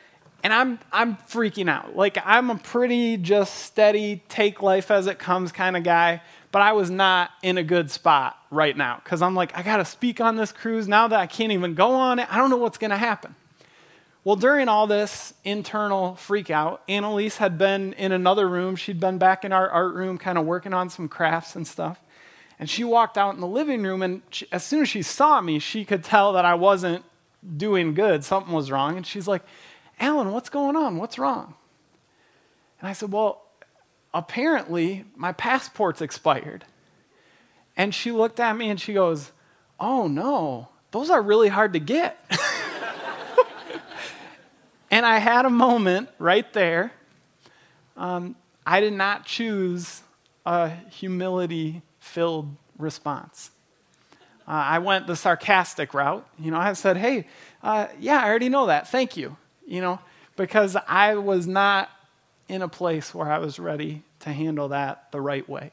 and 0.43 0.53
I'm, 0.53 0.77
I'm 0.91 1.15
freaking 1.15 1.69
out. 1.69 1.95
Like, 1.95 2.17
I'm 2.23 2.49
a 2.49 2.57
pretty 2.57 3.17
just 3.17 3.55
steady, 3.59 4.21
take 4.27 4.61
life 4.61 4.91
as 4.91 5.07
it 5.07 5.17
comes 5.17 5.51
kind 5.51 5.77
of 5.77 5.83
guy, 5.83 6.21
but 6.53 6.61
I 6.61 6.73
was 6.73 6.91
not 6.91 7.31
in 7.41 7.57
a 7.57 7.63
good 7.63 7.89
spot 7.89 8.37
right 8.51 8.77
now 8.77 9.01
because 9.03 9.23
I'm 9.23 9.33
like, 9.33 9.57
I 9.57 9.63
got 9.63 9.77
to 9.77 9.85
speak 9.85 10.21
on 10.21 10.35
this 10.35 10.51
cruise 10.51 10.87
now 10.87 11.07
that 11.07 11.19
I 11.19 11.25
can't 11.25 11.51
even 11.51 11.73
go 11.73 11.95
on 11.95 12.19
it. 12.19 12.31
I 12.31 12.37
don't 12.37 12.51
know 12.51 12.57
what's 12.57 12.77
going 12.77 12.91
to 12.91 12.97
happen. 12.97 13.33
Well, 14.23 14.35
during 14.35 14.69
all 14.69 14.85
this 14.85 15.33
internal 15.43 16.13
freakout, 16.13 16.77
Annalise 16.87 17.37
had 17.37 17.57
been 17.57 17.93
in 17.93 18.11
another 18.11 18.47
room. 18.47 18.75
She'd 18.75 18.99
been 18.99 19.17
back 19.17 19.43
in 19.43 19.51
our 19.51 19.67
art 19.67 19.95
room, 19.95 20.19
kind 20.19 20.37
of 20.37 20.45
working 20.45 20.75
on 20.75 20.91
some 20.91 21.09
crafts 21.09 21.55
and 21.55 21.67
stuff. 21.67 21.99
And 22.59 22.69
she 22.69 22.83
walked 22.83 23.17
out 23.17 23.33
in 23.33 23.41
the 23.41 23.47
living 23.47 23.81
room, 23.81 24.03
and 24.03 24.21
she, 24.29 24.45
as 24.51 24.63
soon 24.63 24.83
as 24.83 24.89
she 24.89 25.01
saw 25.01 25.41
me, 25.41 25.57
she 25.57 25.83
could 25.83 26.03
tell 26.03 26.33
that 26.33 26.45
I 26.45 26.53
wasn't 26.53 27.03
doing 27.57 27.95
good. 27.95 28.23
Something 28.23 28.53
was 28.53 28.69
wrong. 28.69 28.95
And 28.95 29.07
she's 29.07 29.27
like, 29.27 29.41
Alan, 29.99 30.31
what's 30.31 30.49
going 30.49 30.75
on? 30.75 30.97
What's 30.97 31.17
wrong? 31.17 31.55
And 32.79 32.87
I 32.87 32.93
said, 32.93 33.11
Well, 33.11 33.42
apparently 34.13 35.05
my 35.15 35.31
passport's 35.31 36.01
expired. 36.01 36.65
And 37.75 37.93
she 37.93 38.11
looked 38.11 38.39
at 38.39 38.55
me 38.55 38.69
and 38.69 38.79
she 38.79 38.93
goes, 38.93 39.31
Oh 39.79 40.07
no, 40.07 40.69
those 40.91 41.09
are 41.09 41.21
really 41.21 41.49
hard 41.49 41.73
to 41.73 41.79
get. 41.79 42.23
And 44.93 45.07
I 45.07 45.17
had 45.17 45.47
a 45.47 45.49
moment 45.49 46.09
right 46.19 46.53
there. 46.53 46.91
Um, 47.97 48.35
I 48.63 48.79
did 48.79 48.93
not 48.93 49.25
choose 49.25 50.03
a 50.45 50.69
humility 50.69 51.81
filled 51.99 52.55
response. 52.77 53.49
Uh, 54.47 54.51
I 54.51 54.77
went 54.77 55.07
the 55.07 55.15
sarcastic 55.15 55.95
route. 55.95 56.27
You 56.37 56.51
know, 56.51 56.59
I 56.59 56.73
said, 56.73 56.97
hey, 56.97 57.25
uh, 57.63 57.87
yeah, 57.99 58.21
I 58.21 58.29
already 58.29 58.49
know 58.49 58.67
that. 58.67 58.87
Thank 58.87 59.17
you. 59.17 59.35
You 59.65 59.81
know, 59.81 59.99
because 60.35 60.77
I 60.87 61.15
was 61.15 61.47
not 61.47 61.89
in 62.53 62.61
a 62.61 62.67
place 62.67 63.15
where 63.15 63.31
I 63.31 63.39
was 63.39 63.57
ready 63.57 64.03
to 64.19 64.31
handle 64.31 64.67
that 64.67 65.11
the 65.11 65.19
right 65.19 65.49
way. 65.49 65.71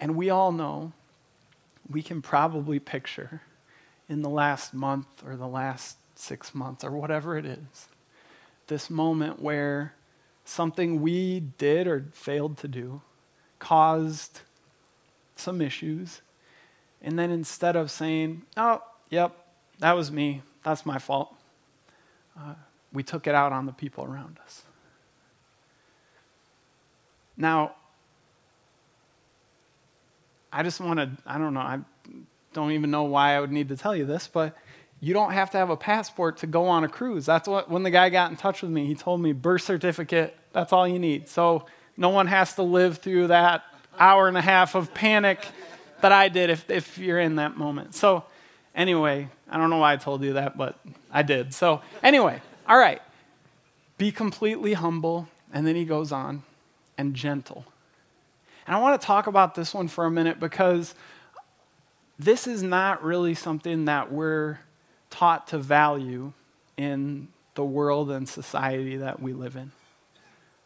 And 0.00 0.16
we 0.16 0.30
all 0.30 0.50
know, 0.50 0.92
we 1.90 2.02
can 2.02 2.22
probably 2.22 2.78
picture 2.78 3.42
in 4.08 4.22
the 4.22 4.30
last 4.30 4.72
month 4.72 5.06
or 5.26 5.36
the 5.36 5.46
last 5.46 5.98
six 6.14 6.54
months, 6.54 6.84
or 6.84 6.90
whatever 6.92 7.36
it 7.36 7.44
is. 7.44 7.88
This 8.68 8.88
moment 8.88 9.42
where 9.42 9.92
something 10.46 11.02
we 11.02 11.40
did 11.40 11.86
or 11.86 12.06
failed 12.12 12.56
to 12.58 12.68
do 12.68 13.02
caused 13.58 14.40
some 15.36 15.60
issues. 15.60 16.22
And 17.02 17.18
then 17.18 17.30
instead 17.30 17.76
of 17.76 17.90
saying, 17.90 18.42
oh, 18.56 18.82
yep, 19.10 19.36
that 19.80 19.92
was 19.92 20.10
me, 20.10 20.40
that's 20.62 20.86
my 20.86 20.98
fault, 20.98 21.34
uh, 22.38 22.54
we 22.90 23.02
took 23.02 23.26
it 23.26 23.34
out 23.34 23.52
on 23.52 23.66
the 23.66 23.72
people 23.72 24.04
around 24.04 24.38
us. 24.42 24.62
Now, 27.36 27.74
I 30.52 30.62
just 30.62 30.80
want 30.80 31.00
to, 31.00 31.10
I 31.26 31.38
don't 31.38 31.54
know, 31.54 31.60
I 31.60 31.80
don't 32.52 32.72
even 32.72 32.90
know 32.90 33.04
why 33.04 33.34
I 33.34 33.40
would 33.40 33.50
need 33.50 33.68
to 33.68 33.76
tell 33.76 33.96
you 33.96 34.04
this, 34.04 34.28
but 34.28 34.56
you 35.00 35.12
don't 35.12 35.32
have 35.32 35.50
to 35.50 35.58
have 35.58 35.70
a 35.70 35.76
passport 35.76 36.38
to 36.38 36.46
go 36.46 36.66
on 36.66 36.84
a 36.84 36.88
cruise. 36.88 37.26
That's 37.26 37.48
what, 37.48 37.68
when 37.68 37.82
the 37.82 37.90
guy 37.90 38.08
got 38.08 38.30
in 38.30 38.36
touch 38.36 38.62
with 38.62 38.70
me, 38.70 38.86
he 38.86 38.94
told 38.94 39.20
me 39.20 39.32
birth 39.32 39.62
certificate, 39.62 40.36
that's 40.52 40.72
all 40.72 40.86
you 40.86 40.98
need. 40.98 41.28
So 41.28 41.66
No 41.96 42.08
one 42.08 42.26
has 42.26 42.54
to 42.54 42.62
live 42.62 42.98
through 42.98 43.28
that 43.28 43.62
hour 43.98 44.26
and 44.26 44.36
a 44.36 44.42
half 44.42 44.74
of 44.74 44.92
panic 44.94 45.46
that 46.00 46.12
I 46.12 46.28
did 46.28 46.50
if, 46.50 46.68
if 46.70 46.98
you're 46.98 47.20
in 47.20 47.36
that 47.36 47.56
moment. 47.56 47.94
So, 47.94 48.24
anyway, 48.74 49.28
I 49.48 49.56
don't 49.58 49.70
know 49.70 49.78
why 49.78 49.92
I 49.92 49.96
told 49.96 50.22
you 50.22 50.34
that, 50.34 50.56
but 50.56 50.78
I 51.12 51.22
did. 51.22 51.54
So, 51.54 51.82
anyway, 52.02 52.42
all 52.68 52.78
right. 52.78 53.00
Be 53.96 54.10
completely 54.10 54.72
humble. 54.72 55.28
And 55.52 55.66
then 55.66 55.76
he 55.76 55.84
goes 55.84 56.10
on, 56.10 56.42
and 56.96 57.14
gentle. 57.14 57.64
And 58.66 58.74
I 58.74 58.80
want 58.80 59.00
to 59.00 59.06
talk 59.06 59.26
about 59.26 59.54
this 59.54 59.74
one 59.74 59.88
for 59.88 60.06
a 60.06 60.10
minute 60.10 60.40
because 60.40 60.94
this 62.18 62.46
is 62.46 62.62
not 62.62 63.02
really 63.02 63.34
something 63.34 63.86
that 63.86 64.12
we're 64.12 64.60
taught 65.10 65.48
to 65.48 65.58
value 65.58 66.32
in 66.76 67.28
the 67.54 67.64
world 67.64 68.10
and 68.10 68.28
society 68.28 68.96
that 68.96 69.20
we 69.20 69.32
live 69.32 69.56
in. 69.56 69.72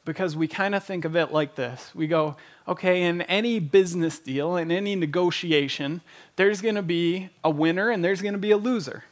Because 0.05 0.35
we 0.35 0.49
kind 0.49 0.75
of 0.75 0.83
think 0.85 1.05
of 1.05 1.17
it 1.17 1.33
like 1.33 1.55
this 1.55 1.95
we 1.95 2.07
go, 2.07 2.37
okay, 2.67 3.03
in 3.03 3.23
any 3.23 3.59
business 3.59 4.19
deal, 4.19 4.57
in 4.57 4.71
any 4.71 4.95
negotiation, 4.95 6.01
there's 6.37 6.63
going 6.63 6.77
to 6.77 6.83
be 6.83 7.29
a 7.45 7.51
winner 7.51 7.91
and 7.91 8.03
there's 8.03 8.23
going 8.23 8.33
to 8.33 8.39
be 8.39 8.51
a 8.51 8.57
loser. 8.57 9.05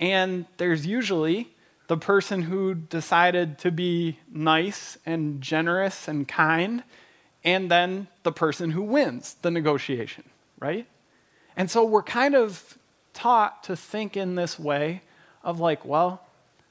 And 0.00 0.46
there's 0.56 0.86
usually 0.86 1.50
the 1.88 1.96
person 1.96 2.42
who 2.42 2.74
decided 2.74 3.58
to 3.58 3.70
be 3.70 4.18
nice 4.30 4.98
and 5.04 5.40
generous 5.40 6.06
and 6.06 6.28
kind, 6.28 6.84
and 7.42 7.70
then 7.70 8.08
the 8.22 8.32
person 8.32 8.70
who 8.70 8.82
wins 8.82 9.36
the 9.42 9.50
negotiation, 9.50 10.24
right? 10.60 10.86
And 11.56 11.70
so 11.70 11.84
we're 11.84 12.02
kind 12.02 12.34
of 12.34 12.78
taught 13.14 13.64
to 13.64 13.74
think 13.74 14.16
in 14.16 14.36
this 14.36 14.58
way 14.58 15.02
of 15.42 15.60
like, 15.60 15.84
well, 15.84 16.22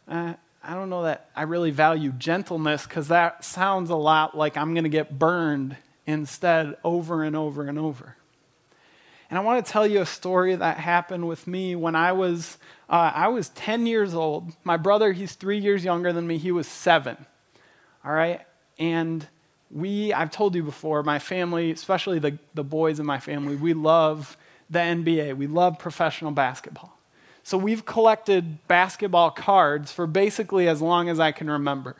uh, 0.08 0.34
I 0.64 0.74
don't 0.74 0.90
know 0.90 1.04
that 1.04 1.30
I 1.36 1.44
really 1.44 1.72
value 1.72 2.12
gentleness 2.12 2.86
because 2.86 3.08
that 3.08 3.44
sounds 3.44 3.90
a 3.90 3.96
lot 3.96 4.38
like 4.38 4.56
I'm 4.56 4.74
going 4.74 4.84
to 4.84 4.90
get 4.90 5.18
burned 5.18 5.78
instead 6.06 6.78
over 6.84 7.24
and 7.24 7.36
over 7.36 7.68
and 7.68 7.80
over. 7.80 8.16
And 9.30 9.38
I 9.38 9.42
want 9.42 9.66
to 9.66 9.72
tell 9.72 9.86
you 9.86 10.02
a 10.02 10.06
story 10.06 10.56
that 10.56 10.78
happened 10.78 11.28
with 11.28 11.48
me 11.48 11.76
when 11.76 11.96
I 11.96 12.14
was, 12.14 12.58
uh, 12.90 13.12
I 13.14 13.28
was 13.28 13.50
10 13.50 13.86
years 13.86 14.14
old. 14.14 14.54
My 14.64 14.78
brother, 14.78 15.12
he's 15.12 15.34
three 15.34 15.58
years 15.58 15.84
younger 15.84 16.14
than 16.14 16.26
me, 16.26 16.38
he 16.38 16.52
was 16.52 16.68
seven. 16.68 17.18
All 18.06 18.14
right? 18.14 18.42
And 18.80 19.28
we, 19.70 20.14
I've 20.14 20.32
told 20.32 20.56
you 20.56 20.64
before, 20.64 21.04
my 21.04 21.20
family, 21.20 21.72
especially 21.72 22.20
the, 22.20 22.38
the 22.54 22.64
boys 22.64 23.00
in 23.00 23.06
my 23.06 23.20
family, 23.20 23.56
we 23.56 23.74
love 23.74 24.38
the 24.70 24.80
NBA. 24.80 25.36
We 25.36 25.48
love 25.48 25.80
professional 25.80 26.32
basketball. 26.32 26.98
So 27.44 27.58
we've 27.58 27.86
collected 27.86 28.68
basketball 28.68 29.32
cards 29.32 29.92
for 29.92 30.06
basically 30.06 30.68
as 30.68 30.82
long 30.82 31.10
as 31.10 31.20
I 31.20 31.32
can 31.32 31.50
remember. 31.50 31.96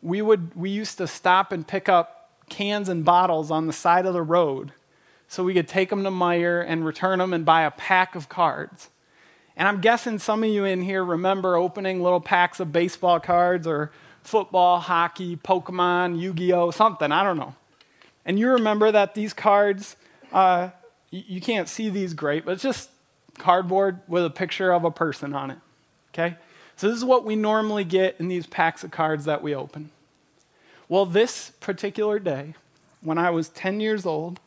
We, 0.00 0.22
would, 0.22 0.54
we 0.56 0.70
used 0.70 0.98
to 0.98 1.06
stop 1.06 1.52
and 1.52 1.66
pick 1.66 1.88
up 1.88 2.30
cans 2.48 2.88
and 2.88 3.04
bottles 3.04 3.50
on 3.50 3.66
the 3.66 3.72
side 3.72 4.06
of 4.06 4.14
the 4.14 4.22
road 4.22 4.72
so 5.28 5.44
we 5.44 5.54
could 5.54 5.68
take 5.68 5.88
them 5.88 6.02
to 6.04 6.10
Meijer 6.10 6.64
and 6.66 6.84
return 6.84 7.20
them 7.20 7.32
and 7.32 7.44
buy 7.44 7.62
a 7.62 7.70
pack 7.70 8.14
of 8.14 8.28
cards. 8.28 8.90
And 9.56 9.68
I'm 9.68 9.80
guessing 9.80 10.18
some 10.18 10.42
of 10.42 10.50
you 10.50 10.64
in 10.64 10.82
here 10.82 11.04
remember 11.04 11.56
opening 11.56 12.02
little 12.02 12.20
packs 12.20 12.60
of 12.60 12.72
baseball 12.72 13.20
cards 13.20 13.66
or 13.66 13.92
football, 14.22 14.78
hockey, 14.78 15.36
Pokemon, 15.36 16.18
Yu 16.18 16.32
Gi 16.32 16.52
Oh!, 16.52 16.70
something, 16.70 17.12
I 17.12 17.22
don't 17.22 17.36
know. 17.36 17.54
And 18.24 18.38
you 18.38 18.50
remember 18.50 18.90
that 18.92 19.14
these 19.14 19.32
cards, 19.32 19.96
uh, 20.32 20.70
you, 21.10 21.40
can't 21.40 21.68
see 21.68 21.88
these 21.88 22.14
great, 22.14 22.44
but 22.44 22.52
it's 22.52 22.62
just 22.62 22.90
cardboard 23.38 24.00
with 24.06 24.24
a 24.24 24.30
picture 24.30 24.72
of 24.72 24.84
a 24.84 24.90
person 24.90 25.34
on 25.34 25.50
it. 25.50 25.58
Okay? 26.14 26.36
So 26.76 26.88
this 26.88 26.96
is 26.96 27.04
what 27.04 27.24
we 27.24 27.36
normally 27.36 27.84
get 27.84 28.16
in 28.18 28.28
these 28.28 28.46
packs 28.46 28.84
of 28.84 28.90
cards 28.90 29.24
that 29.24 29.42
we 29.42 29.54
open. 29.54 29.90
Well, 30.88 31.04
this 31.04 31.50
particular 31.60 32.18
day, 32.18 32.54
when 33.00 33.18
I 33.18 33.30
was 33.30 33.48
10 33.48 33.80
years 33.80 34.06
old, 34.06 34.40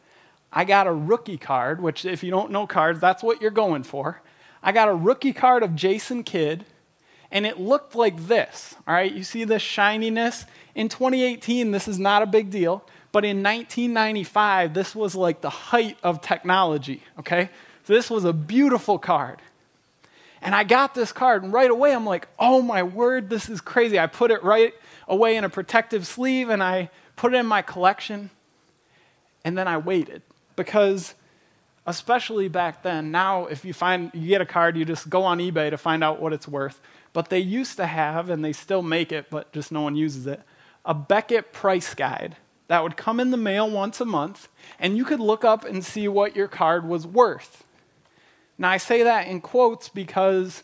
I 0.52 0.64
got 0.64 0.88
a 0.88 0.94
rookie 0.94 1.38
card, 1.38 1.82
which, 1.82 2.06
if 2.06 2.24
you 2.24 2.32
don't 2.32 2.52
know 2.52 2.66
cards, 2.66 3.00
that's 3.00 3.22
what 3.22 3.42
you're 3.42 3.52
going 3.52 3.84
for. 3.84 4.22
I 4.66 4.72
got 4.72 4.88
a 4.88 4.96
rookie 4.96 5.32
card 5.32 5.62
of 5.62 5.76
Jason 5.76 6.24
Kidd, 6.24 6.66
and 7.30 7.46
it 7.46 7.60
looked 7.60 7.94
like 7.94 8.26
this. 8.26 8.74
All 8.88 8.96
right, 8.96 9.12
you 9.12 9.24
see 9.24 9.44
the 9.44 9.60
shininess? 9.60 10.46
In 10.74 10.90
2018, 10.90 11.70
this 11.70 11.88
is 11.88 12.00
not 12.00 12.24
a 12.24 12.26
big 12.26 12.50
deal, 12.50 12.84
but 13.12 13.24
in 13.24 13.44
1995, 13.44 14.74
this 14.74 14.96
was 14.96 15.14
like 15.14 15.42
the 15.42 15.52
height 15.52 16.00
of 16.02 16.20
technology, 16.20 17.04
okay? 17.20 17.52
So 17.84 17.94
this 17.94 18.10
was 18.10 18.26
a 18.26 18.34
beautiful 18.34 18.98
card. 18.98 19.40
And 20.42 20.56
I 20.56 20.64
got 20.64 20.96
this 20.96 21.12
card, 21.12 21.44
and 21.44 21.54
right 21.54 21.70
away 21.70 21.94
I'm 21.94 22.06
like, 22.06 22.28
oh 22.40 22.64
my 22.64 22.82
word, 22.82 23.30
this 23.30 23.48
is 23.50 23.62
crazy. 23.62 24.00
I 24.00 24.08
put 24.08 24.32
it 24.32 24.44
right 24.44 24.74
away 25.08 25.36
in 25.36 25.44
a 25.44 25.50
protective 25.50 26.08
sleeve 26.08 26.50
and 26.50 26.64
I 26.64 26.90
put 27.16 27.36
it 27.36 27.38
in 27.38 27.46
my 27.46 27.62
collection. 27.62 28.32
And 29.44 29.56
then 29.56 29.68
I 29.68 29.78
waited 29.78 30.24
because 30.56 31.14
especially 31.86 32.48
back 32.48 32.84
then. 32.84 33.12
Now 33.12 33.46
if 33.46 33.64
you 33.64 33.74
find 33.74 34.12
you 34.14 34.28
get 34.28 34.42
a 34.42 34.46
card 34.46 34.78
you 34.78 34.86
just 34.86 35.10
go 35.10 35.24
on 35.24 35.40
ebay 35.40 35.70
to 35.70 35.78
find 35.78 36.04
out 36.04 36.22
what 36.22 36.34
it's 36.34 36.48
worth. 36.48 36.82
But 37.14 37.30
they 37.30 37.40
used 37.40 37.78
to 37.78 37.86
have 37.86 38.30
and 38.30 38.44
they 38.44 38.54
still 38.54 38.82
make 38.82 39.12
it 39.12 39.30
but 39.30 39.52
just 39.52 39.72
no 39.72 39.82
one 39.82 39.96
uses 39.96 40.28
it 40.28 40.42
a 40.84 40.94
beckett 40.94 41.52
price 41.52 41.94
guide 41.96 42.38
that 42.68 42.84
would 42.84 42.96
come 42.96 43.20
in 43.20 43.32
the 43.32 43.38
mail 43.38 43.70
once 43.70 44.00
a 44.00 44.06
month 44.06 44.48
and 44.80 44.98
you 44.98 45.06
could 45.06 45.20
look 45.20 45.44
up 45.44 45.66
and 45.66 45.84
see 45.84 46.08
what 46.08 46.36
your 46.36 46.48
card 46.48 46.88
was 46.88 47.06
worth. 47.06 47.64
Now 48.58 48.70
i 48.70 48.78
say 48.78 49.04
that 49.04 49.28
in 49.28 49.42
quotes 49.42 49.90
because 49.90 50.64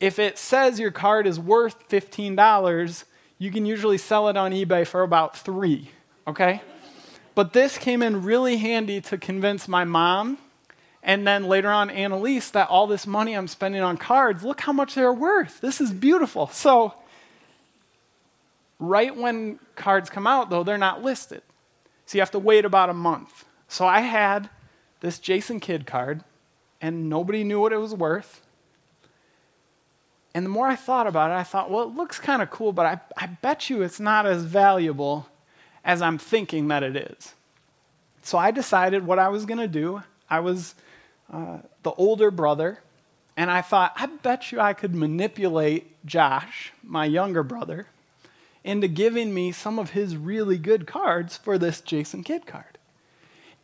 if 0.00 0.18
it 0.18 0.38
says 0.38 0.80
your 0.80 0.90
card 0.90 1.26
is 1.26 1.38
worth 1.38 1.88
$15 1.88 3.04
you 3.38 3.50
can 3.50 3.66
usually 3.66 3.98
sell 3.98 4.28
it 4.28 4.36
on 4.36 4.52
ebay 4.52 4.86
for 4.86 5.02
about 5.02 5.36
three 5.36 5.90
okay? 6.26 6.62
But 7.34 7.52
this 7.52 7.78
came 7.78 8.02
in 8.02 8.22
really 8.22 8.56
handy 8.58 9.00
to 9.02 9.18
convince 9.18 9.66
my 9.66 9.84
mom 9.84 10.38
and 11.04 11.26
then 11.26 11.44
later 11.44 11.70
on 11.70 11.90
Annalise 11.90 12.50
that 12.50 12.70
all 12.70 12.86
this 12.86 13.06
money 13.06 13.34
I'm 13.34 13.46
spending 13.46 13.82
on 13.82 13.98
cards, 13.98 14.42
look 14.42 14.62
how 14.62 14.72
much 14.72 14.94
they're 14.94 15.12
worth. 15.12 15.60
This 15.60 15.80
is 15.80 15.92
beautiful. 15.92 16.48
So, 16.48 16.94
right 18.78 19.14
when 19.14 19.58
cards 19.76 20.08
come 20.08 20.26
out, 20.26 20.48
though, 20.48 20.64
they're 20.64 20.78
not 20.78 21.02
listed. 21.02 21.42
So, 22.06 22.16
you 22.16 22.22
have 22.22 22.30
to 22.30 22.38
wait 22.38 22.64
about 22.64 22.88
a 22.88 22.94
month. 22.94 23.44
So, 23.68 23.86
I 23.86 24.00
had 24.00 24.48
this 25.00 25.18
Jason 25.18 25.60
Kidd 25.60 25.86
card, 25.86 26.24
and 26.80 27.10
nobody 27.10 27.44
knew 27.44 27.60
what 27.60 27.74
it 27.74 27.78
was 27.78 27.94
worth. 27.94 28.40
And 30.34 30.46
the 30.46 30.50
more 30.50 30.66
I 30.66 30.74
thought 30.74 31.06
about 31.06 31.30
it, 31.30 31.34
I 31.34 31.42
thought, 31.42 31.70
well, 31.70 31.82
it 31.82 31.94
looks 31.94 32.18
kind 32.18 32.40
of 32.40 32.50
cool, 32.50 32.72
but 32.72 32.86
I, 32.86 33.00
I 33.16 33.26
bet 33.26 33.68
you 33.68 33.82
it's 33.82 34.00
not 34.00 34.26
as 34.26 34.42
valuable 34.42 35.28
as 35.84 36.00
I'm 36.00 36.16
thinking 36.16 36.68
that 36.68 36.82
it 36.82 36.96
is. 36.96 37.34
So 38.22 38.38
I 38.38 38.50
decided 38.50 39.06
what 39.06 39.18
I 39.18 39.28
was 39.28 39.44
going 39.44 39.58
to 39.58 39.68
do. 39.68 40.02
I 40.28 40.40
was 40.40 40.74
uh, 41.32 41.58
the 41.82 41.92
older 41.92 42.30
brother, 42.30 42.80
and 43.36 43.50
I 43.50 43.62
thought, 43.62 43.92
I 43.96 44.06
bet 44.06 44.52
you 44.52 44.60
I 44.60 44.72
could 44.72 44.94
manipulate 44.94 46.04
Josh, 46.06 46.72
my 46.82 47.04
younger 47.04 47.42
brother, 47.42 47.86
into 48.62 48.88
giving 48.88 49.34
me 49.34 49.52
some 49.52 49.78
of 49.78 49.90
his 49.90 50.16
really 50.16 50.58
good 50.58 50.86
cards 50.86 51.36
for 51.36 51.58
this 51.58 51.80
Jason 51.80 52.22
Kidd 52.22 52.46
card. 52.46 52.78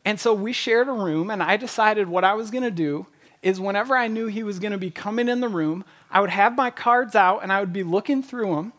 And 0.04 0.18
so 0.18 0.32
we 0.34 0.52
shared 0.52 0.88
a 0.88 0.92
room, 0.92 1.30
and 1.30 1.42
I 1.42 1.56
decided 1.56 2.08
what 2.08 2.24
I 2.24 2.34
was 2.34 2.50
going 2.50 2.64
to 2.64 2.70
do 2.70 3.06
is 3.42 3.60
whenever 3.60 3.96
I 3.96 4.08
knew 4.08 4.26
he 4.26 4.42
was 4.42 4.58
going 4.58 4.72
to 4.72 4.78
be 4.78 4.90
coming 4.90 5.28
in 5.28 5.40
the 5.40 5.48
room, 5.48 5.84
I 6.10 6.20
would 6.20 6.30
have 6.30 6.56
my 6.56 6.70
cards 6.70 7.14
out 7.14 7.42
and 7.42 7.52
I 7.52 7.60
would 7.60 7.72
be 7.72 7.82
looking 7.82 8.22
through 8.22 8.54
them 8.54 8.72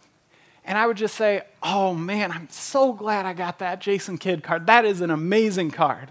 and 0.63 0.77
I 0.77 0.85
would 0.85 0.97
just 0.97 1.15
say, 1.15 1.41
Oh 1.63 1.93
man, 1.93 2.31
I'm 2.31 2.49
so 2.49 2.93
glad 2.93 3.25
I 3.25 3.33
got 3.33 3.59
that 3.59 3.81
Jason 3.81 4.17
Kidd 4.17 4.43
card. 4.43 4.67
That 4.67 4.85
is 4.85 5.01
an 5.01 5.09
amazing 5.09 5.71
card. 5.71 6.09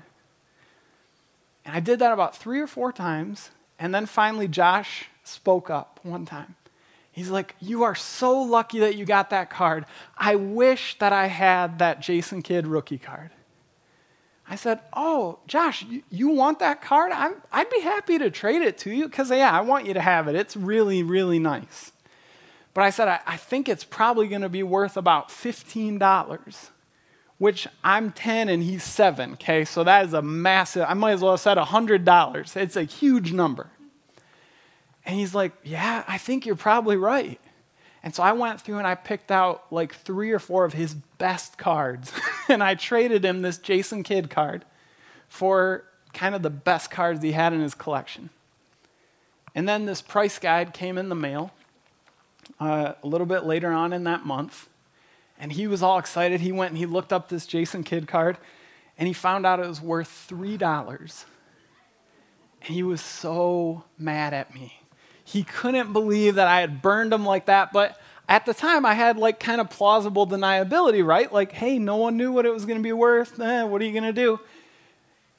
And 1.71 1.77
I 1.77 1.81
did 1.81 2.01
that 2.01 2.13
about 2.13 2.37
three 2.37 2.59
or 2.59 2.67
four 2.67 2.93
times. 2.93 3.51
And 3.79 3.95
then 3.95 4.05
finally, 4.05 4.49
Josh 4.49 5.05
spoke 5.23 5.71
up 5.71 6.01
one 6.03 6.27
time. 6.27 6.57
He's 7.13 7.31
like, 7.31 7.55
You 7.61 7.85
are 7.85 7.95
so 7.95 8.43
lucky 8.43 8.81
that 8.81 8.97
you 8.97 9.05
got 9.05 9.31
that 9.31 9.51
card. 9.51 9.87
I 10.19 10.35
wish 10.35 10.99
that 10.99 11.13
I 11.13 11.27
had 11.27 11.79
that 11.79 12.01
Jason 12.01 12.43
Kidd 12.43 12.67
rookie 12.67 12.99
card. 12.99 13.31
I 14.49 14.57
said, 14.57 14.81
Oh, 14.93 15.39
Josh, 15.47 15.85
you, 15.85 16.03
you 16.11 16.31
want 16.31 16.59
that 16.59 16.83
card? 16.83 17.13
i 17.13 17.29
would 17.29 17.71
be 17.71 17.83
happy 17.83 18.19
to 18.19 18.33
trade 18.33 18.63
it 18.63 18.77
to 18.79 18.91
you 18.91 19.05
because, 19.05 19.31
yeah, 19.31 19.57
I 19.57 19.61
want 19.61 19.87
you 19.87 19.95
to 19.95 20.01
have 20.01 20.27
it. 20.27 20.35
It's 20.35 20.57
really, 20.57 21.05
really 21.05 21.39
nice. 21.39 21.93
But 22.75 22.83
I 22.83 22.91
said, 22.91 23.07
I, 23.07 23.21
I 23.25 23.37
think 23.37 23.69
it's 23.69 23.85
probably 23.85 24.27
going 24.27 24.43
to 24.43 24.49
be 24.49 24.65
worth 24.65 24.97
about 24.97 25.29
$15, 25.29 26.71
which 27.41 27.67
I'm 27.83 28.13
10 28.13 28.51
and 28.51 28.63
he's 28.63 28.85
7, 28.85 29.33
okay? 29.33 29.65
So 29.65 29.83
that 29.85 30.05
is 30.05 30.13
a 30.13 30.21
massive, 30.21 30.85
I 30.87 30.93
might 30.93 31.13
as 31.13 31.23
well 31.23 31.33
have 31.33 31.41
said 31.41 31.57
$100. 31.57 32.57
It's 32.57 32.77
a 32.77 32.83
huge 32.83 33.33
number. 33.33 33.71
And 35.07 35.19
he's 35.19 35.35
like, 35.35 35.53
Yeah, 35.65 36.05
I 36.07 36.19
think 36.19 36.45
you're 36.45 36.55
probably 36.55 36.99
right. 36.99 37.41
And 38.03 38.15
so 38.15 38.23
I 38.23 38.33
went 38.33 38.61
through 38.61 38.77
and 38.77 38.87
I 38.87 38.95
picked 38.95 39.31
out 39.31 39.65
like 39.71 39.95
three 39.95 40.33
or 40.33 40.39
four 40.39 40.67
of 40.67 40.75
his 40.75 40.93
best 40.93 41.57
cards. 41.57 42.13
and 42.51 42.63
I 42.63 42.75
traded 42.75 43.25
him 43.25 43.41
this 43.41 43.57
Jason 43.57 44.03
Kidd 44.03 44.29
card 44.29 44.67
for 45.27 45.85
kind 46.13 46.35
of 46.35 46.43
the 46.43 46.51
best 46.51 46.91
cards 46.91 47.23
he 47.23 47.33
had 47.33 47.55
in 47.55 47.61
his 47.61 47.75
collection. 47.75 48.29
And 49.55 49.67
then 49.67 49.87
this 49.87 50.03
price 50.03 50.39
guide 50.39 50.75
came 50.75 50.99
in 50.99 51.09
the 51.09 51.15
mail 51.15 51.53
uh, 52.61 52.93
a 53.03 53.07
little 53.07 53.27
bit 53.27 53.45
later 53.45 53.73
on 53.73 53.95
in 53.95 54.05
that 54.05 54.27
month. 54.27 54.69
And 55.41 55.51
he 55.51 55.67
was 55.67 55.83
all 55.83 55.99
excited. 55.99 56.41
He 56.41 56.53
went 56.53 56.71
and 56.71 56.79
he 56.79 56.87
looked 56.87 57.13
up 57.13 57.29
this 57.29 57.47
Jason 57.47 57.83
Kidd 57.83 58.07
card 58.07 58.39
and 58.99 59.09
he 59.09 59.15
found 59.15 59.47
out 59.47 59.59
it 59.59 59.67
was 59.67 59.81
worth 59.81 60.27
$3. 60.31 61.25
And 62.63 62.75
he 62.75 62.83
was 62.83 63.01
so 63.01 63.85
mad 63.99 64.35
at 64.35 64.55
me. 64.55 64.75
He 65.25 65.43
couldn't 65.43 65.95
believe 65.95 66.35
that 66.35 66.47
I 66.47 66.61
had 66.61 66.83
burned 66.83 67.13
him 67.13 67.25
like 67.25 67.47
that, 67.47 67.73
but 67.73 67.99
at 68.29 68.45
the 68.45 68.53
time 68.53 68.85
I 68.85 68.95
had 68.95 69.17
like 69.17 69.41
kind 69.41 69.61
of 69.61 69.71
plausible 69.71 70.27
deniability, 70.27 71.05
right? 71.05 71.33
Like, 71.33 71.53
hey, 71.53 71.79
no 71.79 71.97
one 71.97 72.19
knew 72.19 72.31
what 72.31 72.45
it 72.45 72.53
was 72.53 72.67
going 72.67 72.79
to 72.79 72.83
be 72.83 72.93
worth. 72.93 73.41
Eh, 73.41 73.63
what 73.63 73.81
are 73.81 73.85
you 73.85 73.93
going 73.93 74.05
to 74.05 74.13
do? 74.13 74.39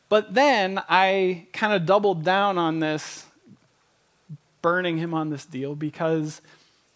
But 0.09 0.33
then 0.33 0.81
I 0.89 1.47
kind 1.53 1.73
of 1.73 1.85
doubled 1.85 2.23
down 2.23 2.57
on 2.57 2.79
this, 2.79 3.25
burning 4.61 4.97
him 4.97 5.13
on 5.13 5.29
this 5.29 5.45
deal 5.45 5.75
because, 5.75 6.41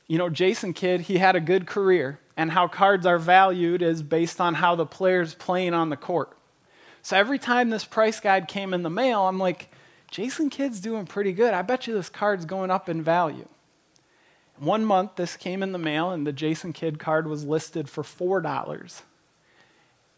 you 0.07 0.17
know, 0.17 0.29
Jason 0.29 0.73
Kidd, 0.73 1.01
he 1.01 1.17
had 1.17 1.35
a 1.35 1.39
good 1.39 1.65
career, 1.67 2.19
and 2.37 2.51
how 2.51 2.67
cards 2.67 3.05
are 3.05 3.19
valued 3.19 3.81
is 3.81 4.03
based 4.03 4.41
on 4.41 4.55
how 4.55 4.75
the 4.75 4.85
player's 4.85 5.33
playing 5.35 5.73
on 5.73 5.89
the 5.89 5.97
court. 5.97 6.37
So 7.01 7.15
every 7.15 7.39
time 7.39 7.69
this 7.69 7.85
price 7.85 8.19
guide 8.19 8.47
came 8.47 8.73
in 8.73 8.83
the 8.83 8.89
mail, 8.89 9.27
I'm 9.27 9.39
like, 9.39 9.71
Jason 10.11 10.49
Kidd's 10.49 10.79
doing 10.79 11.05
pretty 11.05 11.33
good. 11.33 11.53
I 11.53 11.61
bet 11.61 11.87
you 11.87 11.93
this 11.93 12.09
card's 12.09 12.45
going 12.45 12.71
up 12.71 12.89
in 12.89 13.03
value. 13.03 13.47
One 14.57 14.85
month, 14.85 15.15
this 15.15 15.35
came 15.35 15.61
in 15.61 15.71
the 15.71 15.77
mail, 15.77 16.11
and 16.11 16.25
the 16.25 16.31
Jason 16.31 16.71
Kidd 16.71 16.97
card 16.97 17.27
was 17.27 17.43
listed 17.43 17.89
for 17.89 18.03
$4. 18.03 19.01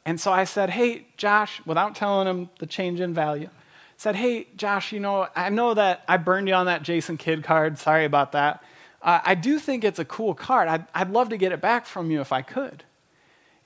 And 0.05 0.21
so 0.21 0.31
I 0.31 0.43
said, 0.43 0.69
Hey, 0.69 1.07
Josh, 1.17 1.61
without 1.65 1.95
telling 1.95 2.27
him 2.27 2.49
the 2.59 2.65
change 2.65 3.01
in 3.01 3.13
value, 3.13 3.49
said, 3.97 4.15
Hey, 4.15 4.47
Josh, 4.55 4.91
you 4.93 4.99
know, 4.99 5.27
I 5.35 5.49
know 5.49 5.73
that 5.73 6.03
I 6.07 6.17
burned 6.17 6.47
you 6.47 6.53
on 6.53 6.67
that 6.67 6.83
Jason 6.83 7.17
Kidd 7.17 7.43
card. 7.43 7.77
Sorry 7.79 8.05
about 8.05 8.31
that. 8.33 8.63
Uh, 9.01 9.19
I 9.23 9.35
do 9.35 9.59
think 9.59 9.83
it's 9.83 9.99
a 9.99 10.05
cool 10.05 10.33
card. 10.33 10.67
I'd, 10.67 10.85
I'd 10.93 11.11
love 11.11 11.29
to 11.29 11.37
get 11.37 11.51
it 11.51 11.61
back 11.61 11.85
from 11.85 12.11
you 12.11 12.21
if 12.21 12.31
I 12.31 12.41
could. 12.41 12.83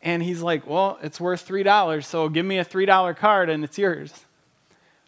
And 0.02 0.24
he's 0.24 0.42
like, 0.42 0.66
Well, 0.68 0.98
it's 1.02 1.20
worth 1.20 1.48
$3, 1.48 2.04
so 2.04 2.30
give 2.30 2.46
me 2.46 2.58
a 2.58 2.66
$3 2.66 3.16
card 3.16 3.50
and 3.50 3.64
it's 3.64 3.78
yours. 3.78 4.26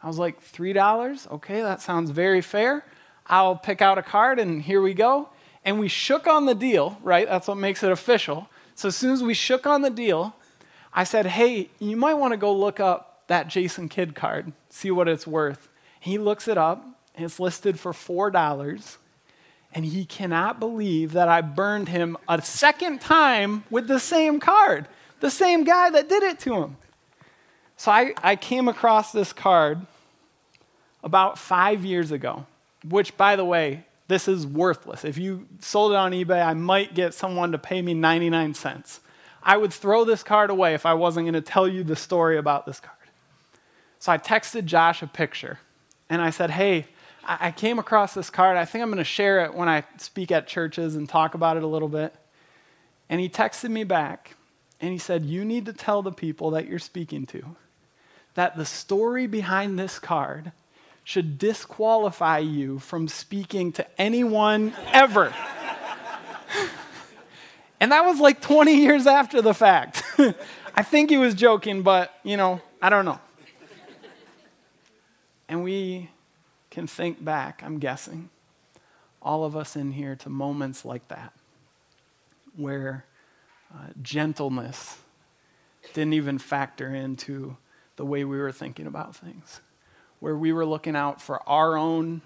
I 0.01 0.07
was 0.07 0.19
like, 0.19 0.43
$3? 0.43 1.31
Okay, 1.31 1.61
that 1.61 1.81
sounds 1.81 2.11
very 2.11 2.41
fair. 2.41 2.85
I'll 3.27 3.55
pick 3.55 3.81
out 3.81 3.97
a 3.97 4.03
card 4.03 4.37
and 4.37 4.61
here 4.61 4.81
we 4.81 4.93
go. 4.93 5.29
And 5.63 5.79
we 5.79 5.87
shook 5.87 6.27
on 6.27 6.45
the 6.45 6.53
deal, 6.53 6.97
right? 7.01 7.25
That's 7.25 7.47
what 7.47 7.55
makes 7.55 7.83
it 7.83 7.91
official. 7.91 8.49
So 8.75 8.89
as 8.89 8.97
soon 8.97 9.11
as 9.11 9.23
we 9.23 9.33
shook 9.33 9.65
on 9.65 9.81
the 9.81 9.89
deal, 9.89 10.35
I 10.93 11.05
said, 11.05 11.25
hey, 11.25 11.69
you 11.79 11.95
might 11.95 12.15
want 12.15 12.33
to 12.33 12.37
go 12.37 12.53
look 12.53 12.81
up 12.81 13.23
that 13.27 13.47
Jason 13.47 13.87
Kidd 13.87 14.13
card, 14.13 14.51
see 14.69 14.91
what 14.91 15.07
it's 15.07 15.25
worth. 15.25 15.69
He 15.99 16.17
looks 16.17 16.49
it 16.49 16.57
up, 16.57 16.83
and 17.15 17.23
it's 17.23 17.39
listed 17.39 17.79
for 17.79 17.93
$4. 17.93 18.97
And 19.73 19.83
he 19.85 20.05
cannot 20.05 20.59
believe 20.59 21.13
that 21.13 21.27
I 21.27 21.41
burned 21.41 21.89
him 21.89 22.15
a 22.29 22.41
second 22.41 23.01
time 23.01 23.63
with 23.69 23.87
the 23.87 23.99
same 23.99 24.39
card, 24.39 24.87
the 25.19 25.31
same 25.31 25.63
guy 25.63 25.89
that 25.89 26.07
did 26.07 26.23
it 26.23 26.39
to 26.41 26.55
him. 26.55 26.77
So 27.75 27.91
I, 27.91 28.13
I 28.21 28.35
came 28.35 28.67
across 28.67 29.11
this 29.11 29.33
card 29.33 29.85
about 31.03 31.37
five 31.37 31.83
years 31.83 32.11
ago, 32.11 32.45
which, 32.87 33.17
by 33.17 33.35
the 33.35 33.43
way, 33.43 33.85
this 34.07 34.27
is 34.27 34.45
worthless. 34.45 35.03
If 35.03 35.17
you 35.17 35.47
sold 35.59 35.93
it 35.93 35.95
on 35.95 36.11
eBay, 36.11 36.45
I 36.45 36.53
might 36.53 36.93
get 36.93 37.13
someone 37.13 37.51
to 37.51 37.57
pay 37.57 37.81
me 37.81 37.93
99 37.93 38.53
cents. 38.53 38.99
I 39.41 39.57
would 39.57 39.73
throw 39.73 40.05
this 40.05 40.23
card 40.23 40.49
away 40.49 40.73
if 40.73 40.85
I 40.85 40.93
wasn't 40.93 41.25
going 41.25 41.33
to 41.33 41.41
tell 41.41 41.67
you 41.67 41.83
the 41.83 41.95
story 41.95 42.37
about 42.37 42.65
this 42.65 42.79
card. 42.79 42.97
So 43.99 44.11
I 44.11 44.17
texted 44.17 44.65
Josh 44.65 45.01
a 45.01 45.07
picture 45.07 45.59
and 46.09 46.21
I 46.21 46.29
said, 46.29 46.51
Hey, 46.51 46.85
I 47.25 47.51
came 47.51 47.79
across 47.79 48.13
this 48.13 48.29
card. 48.29 48.57
I 48.57 48.65
think 48.65 48.81
I'm 48.81 48.89
going 48.89 48.97
to 48.97 49.03
share 49.03 49.45
it 49.45 49.53
when 49.53 49.69
I 49.69 49.83
speak 49.97 50.31
at 50.31 50.47
churches 50.47 50.95
and 50.95 51.07
talk 51.07 51.35
about 51.35 51.57
it 51.57 51.63
a 51.63 51.67
little 51.67 51.87
bit. 51.87 52.13
And 53.09 53.21
he 53.21 53.29
texted 53.29 53.69
me 53.69 53.83
back 53.83 54.35
and 54.81 54.91
he 54.91 54.97
said, 54.97 55.23
You 55.25 55.45
need 55.45 55.65
to 55.67 55.73
tell 55.73 56.01
the 56.01 56.11
people 56.11 56.51
that 56.51 56.67
you're 56.67 56.79
speaking 56.79 57.25
to 57.27 57.55
that 58.33 58.57
the 58.57 58.65
story 58.65 59.27
behind 59.27 59.77
this 59.77 59.99
card 59.99 60.51
should 61.03 61.37
disqualify 61.37 62.39
you 62.39 62.79
from 62.79 63.07
speaking 63.07 63.71
to 63.73 64.01
anyone 64.01 64.73
ever. 64.91 65.33
And 67.83 67.91
that 67.91 68.05
was 68.05 68.17
like 68.21 68.39
20 68.39 68.75
years 68.75 69.07
after 69.07 69.41
the 69.41 69.53
fact. 69.53 70.03
I 70.73 70.83
think 70.83 71.09
he 71.09 71.17
was 71.17 71.33
joking, 71.33 71.81
but, 71.81 72.17
you 72.23 72.37
know, 72.37 72.61
I 72.81 72.89
don't 72.89 73.03
know. 73.03 73.19
And 75.49 75.65
we 75.65 76.09
can 76.73 76.87
think 76.87 77.23
back, 77.23 77.61
I'm 77.63 77.79
guessing, 77.79 78.29
all 79.21 79.45
of 79.45 79.55
us 79.55 79.75
in 79.75 79.91
here, 79.91 80.15
to 80.17 80.29
moments 80.29 80.83
like 80.83 81.07
that, 81.07 81.33
where 82.55 83.05
uh, 83.73 83.87
gentleness 84.01 84.97
didn't 85.93 86.13
even 86.13 86.37
factor 86.37 86.93
into 86.93 87.55
the 87.95 88.05
way 88.05 88.23
we 88.23 88.37
were 88.37 88.51
thinking 88.51 88.87
about 88.87 89.15
things, 89.15 89.61
where 90.19 90.35
we 90.35 90.51
were 90.51 90.65
looking 90.65 90.95
out 90.95 91.21
for 91.21 91.47
our 91.47 91.77
own 91.77 92.21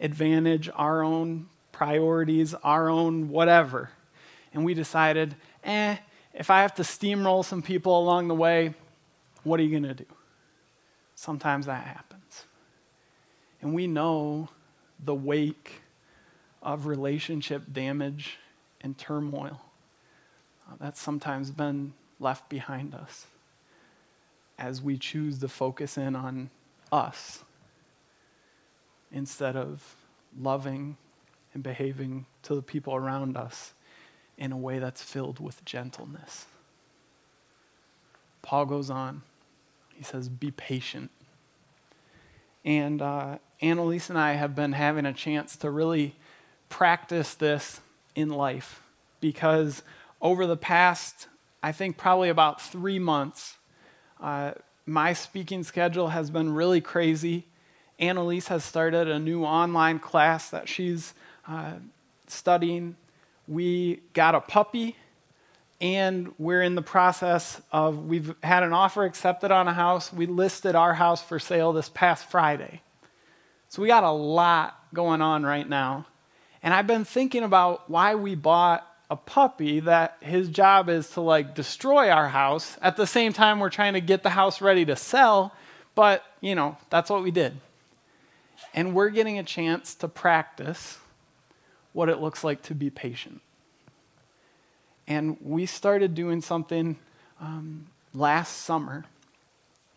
advantage, 0.00 0.68
our 0.74 1.02
own 1.02 1.48
priorities, 1.72 2.54
our 2.54 2.88
own 2.88 3.28
whatever 3.28 3.90
and 4.52 4.64
we 4.64 4.74
decided, 4.74 5.34
eh, 5.64 5.96
if 6.34 6.50
I 6.50 6.62
have 6.62 6.74
to 6.76 6.82
steamroll 6.82 7.44
some 7.44 7.62
people 7.62 7.98
along 7.98 8.28
the 8.28 8.34
way, 8.34 8.74
what 9.44 9.60
are 9.60 9.62
you 9.62 9.70
going 9.70 9.94
to 9.94 9.94
do? 9.94 10.06
Sometimes 11.14 11.66
that 11.66 11.86
happens. 11.86 12.19
And 13.60 13.74
we 13.74 13.86
know 13.86 14.48
the 15.02 15.14
wake 15.14 15.82
of 16.62 16.86
relationship 16.86 17.62
damage 17.72 18.38
and 18.80 18.96
turmoil 18.96 19.60
uh, 20.68 20.74
that's 20.78 21.00
sometimes 21.00 21.50
been 21.50 21.92
left 22.18 22.48
behind 22.48 22.94
us 22.94 23.26
as 24.58 24.82
we 24.82 24.98
choose 24.98 25.38
to 25.38 25.48
focus 25.48 25.96
in 25.96 26.14
on 26.14 26.50
us 26.92 27.44
instead 29.12 29.56
of 29.56 29.96
loving 30.38 30.96
and 31.54 31.62
behaving 31.62 32.26
to 32.42 32.54
the 32.54 32.62
people 32.62 32.94
around 32.94 33.36
us 33.36 33.72
in 34.38 34.52
a 34.52 34.56
way 34.56 34.78
that's 34.78 35.02
filled 35.02 35.40
with 35.40 35.64
gentleness. 35.64 36.46
Paul 38.42 38.66
goes 38.66 38.90
on. 38.90 39.22
He 39.94 40.04
says, 40.04 40.28
Be 40.28 40.50
patient. 40.50 41.10
And 42.64 43.00
uh, 43.00 43.38
Annalise 43.60 44.10
and 44.10 44.18
I 44.18 44.32
have 44.32 44.54
been 44.54 44.72
having 44.72 45.06
a 45.06 45.12
chance 45.12 45.56
to 45.56 45.70
really 45.70 46.14
practice 46.68 47.34
this 47.34 47.80
in 48.14 48.28
life 48.30 48.82
because 49.20 49.82
over 50.20 50.46
the 50.46 50.56
past, 50.56 51.28
I 51.62 51.72
think, 51.72 51.96
probably 51.96 52.28
about 52.28 52.60
three 52.60 52.98
months, 52.98 53.56
uh, 54.20 54.52
my 54.86 55.12
speaking 55.12 55.62
schedule 55.62 56.08
has 56.08 56.30
been 56.30 56.52
really 56.54 56.80
crazy. 56.80 57.46
Annalise 57.98 58.48
has 58.48 58.64
started 58.64 59.08
a 59.08 59.18
new 59.18 59.44
online 59.44 59.98
class 59.98 60.50
that 60.50 60.68
she's 60.68 61.14
uh, 61.46 61.74
studying 62.26 62.96
we 63.50 64.00
got 64.14 64.36
a 64.36 64.40
puppy 64.40 64.96
and 65.80 66.32
we're 66.38 66.62
in 66.62 66.74
the 66.74 66.82
process 66.82 67.60
of 67.72 68.06
we've 68.06 68.34
had 68.42 68.62
an 68.62 68.72
offer 68.72 69.04
accepted 69.04 69.50
on 69.50 69.66
a 69.66 69.72
house. 69.72 70.12
We 70.12 70.26
listed 70.26 70.74
our 70.74 70.94
house 70.94 71.22
for 71.22 71.38
sale 71.38 71.72
this 71.72 71.88
past 71.88 72.30
friday. 72.30 72.82
So 73.68 73.80
we 73.80 73.88
got 73.88 74.04
a 74.04 74.10
lot 74.10 74.78
going 74.92 75.22
on 75.22 75.44
right 75.44 75.68
now. 75.68 76.06
And 76.62 76.74
i've 76.74 76.86
been 76.86 77.04
thinking 77.04 77.42
about 77.42 77.88
why 77.88 78.14
we 78.14 78.34
bought 78.34 78.86
a 79.08 79.16
puppy 79.16 79.80
that 79.80 80.18
his 80.20 80.48
job 80.48 80.88
is 80.88 81.10
to 81.10 81.20
like 81.20 81.54
destroy 81.54 82.10
our 82.10 82.28
house. 82.28 82.76
At 82.82 82.96
the 82.96 83.06
same 83.06 83.32
time 83.32 83.58
we're 83.58 83.70
trying 83.70 83.94
to 83.94 84.00
get 84.00 84.22
the 84.22 84.30
house 84.30 84.60
ready 84.60 84.84
to 84.84 84.96
sell 84.96 85.54
but 85.94 86.24
you 86.40 86.54
know 86.54 86.76
that's 86.90 87.10
what 87.10 87.22
we 87.22 87.30
did. 87.30 87.58
And 88.74 88.94
we're 88.94 89.08
getting 89.08 89.38
a 89.38 89.42
chance 89.42 89.94
to 89.96 90.08
practice 90.08 90.98
what 91.92 92.08
it 92.08 92.20
looks 92.20 92.44
like 92.44 92.62
to 92.62 92.74
be 92.74 92.90
patient. 92.90 93.40
And 95.10 95.36
we 95.40 95.66
started 95.66 96.14
doing 96.14 96.40
something 96.40 96.96
um, 97.40 97.88
last 98.14 98.58
summer. 98.58 99.04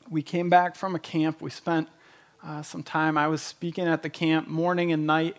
We 0.09 0.23
came 0.23 0.49
back 0.49 0.75
from 0.75 0.95
a 0.95 0.99
camp. 0.99 1.39
We 1.39 1.51
spent 1.51 1.87
uh, 2.43 2.63
some 2.63 2.81
time. 2.81 3.15
I 3.15 3.27
was 3.27 3.43
speaking 3.43 3.87
at 3.87 4.01
the 4.01 4.09
camp 4.09 4.47
morning 4.47 4.91
and 4.91 5.05
night, 5.05 5.37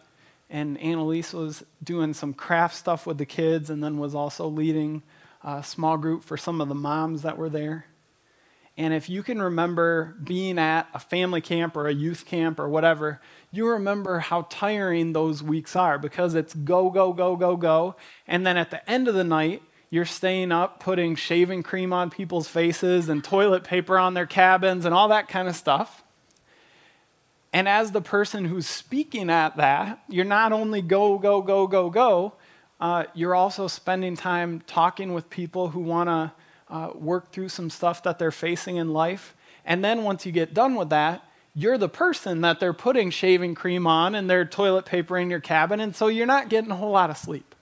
and 0.48 0.78
Annalise 0.78 1.32
was 1.32 1.64
doing 1.82 2.14
some 2.14 2.34
craft 2.34 2.76
stuff 2.76 3.04
with 3.04 3.18
the 3.18 3.26
kids 3.26 3.68
and 3.68 3.82
then 3.82 3.98
was 3.98 4.14
also 4.14 4.46
leading 4.46 5.02
a 5.42 5.64
small 5.64 5.96
group 5.96 6.22
for 6.22 6.36
some 6.36 6.60
of 6.60 6.68
the 6.68 6.76
moms 6.76 7.22
that 7.22 7.36
were 7.36 7.48
there. 7.48 7.86
And 8.76 8.92
if 8.92 9.08
you 9.08 9.22
can 9.22 9.40
remember 9.40 10.16
being 10.22 10.58
at 10.58 10.88
a 10.92 10.98
family 10.98 11.40
camp 11.40 11.76
or 11.76 11.86
a 11.86 11.94
youth 11.94 12.26
camp 12.26 12.58
or 12.58 12.68
whatever, 12.68 13.20
you 13.52 13.68
remember 13.68 14.18
how 14.18 14.46
tiring 14.50 15.12
those 15.12 15.42
weeks 15.42 15.76
are 15.76 15.96
because 15.96 16.34
it's 16.34 16.54
go, 16.54 16.90
go, 16.90 17.12
go, 17.12 17.36
go, 17.36 17.56
go. 17.56 17.94
And 18.26 18.44
then 18.44 18.56
at 18.56 18.70
the 18.70 18.88
end 18.90 19.06
of 19.06 19.14
the 19.14 19.22
night, 19.22 19.62
you're 19.90 20.04
staying 20.04 20.50
up 20.50 20.80
putting 20.80 21.14
shaving 21.14 21.62
cream 21.62 21.92
on 21.92 22.10
people's 22.10 22.48
faces 22.48 23.08
and 23.08 23.22
toilet 23.22 23.62
paper 23.62 23.96
on 23.96 24.14
their 24.14 24.26
cabins 24.26 24.84
and 24.84 24.92
all 24.92 25.06
that 25.08 25.28
kind 25.28 25.46
of 25.46 25.54
stuff. 25.54 26.02
And 27.52 27.68
as 27.68 27.92
the 27.92 28.00
person 28.00 28.44
who's 28.44 28.66
speaking 28.66 29.30
at 29.30 29.56
that, 29.56 30.02
you're 30.08 30.24
not 30.24 30.52
only 30.52 30.82
go, 30.82 31.16
go, 31.18 31.40
go, 31.40 31.68
go, 31.68 31.90
go, 31.90 32.32
uh, 32.80 33.04
you're 33.14 33.36
also 33.36 33.68
spending 33.68 34.16
time 34.16 34.62
talking 34.66 35.14
with 35.14 35.30
people 35.30 35.68
who 35.68 35.78
want 35.78 36.08
to 36.08 36.32
uh, 36.74 36.90
work 36.92 37.30
through 37.30 37.48
some 37.48 37.70
stuff 37.70 38.02
that 38.02 38.18
they're 38.18 38.32
facing 38.32 38.76
in 38.76 38.92
life. 38.92 39.36
And 39.64 39.84
then 39.84 40.02
once 40.02 40.26
you 40.26 40.32
get 40.32 40.52
done 40.52 40.74
with 40.74 40.90
that, 40.90 41.22
you're 41.54 41.78
the 41.78 41.88
person 41.88 42.40
that 42.40 42.58
they're 42.58 42.72
putting 42.72 43.10
shaving 43.10 43.54
cream 43.54 43.86
on 43.86 44.16
and 44.16 44.28
their 44.28 44.44
toilet 44.44 44.84
paper 44.84 45.16
in 45.16 45.30
your 45.30 45.38
cabin, 45.38 45.78
and 45.78 45.94
so 45.94 46.08
you're 46.08 46.26
not 46.26 46.48
getting 46.48 46.72
a 46.72 46.76
whole 46.76 46.90
lot 46.90 47.10
of 47.10 47.16
sleep. 47.16 47.54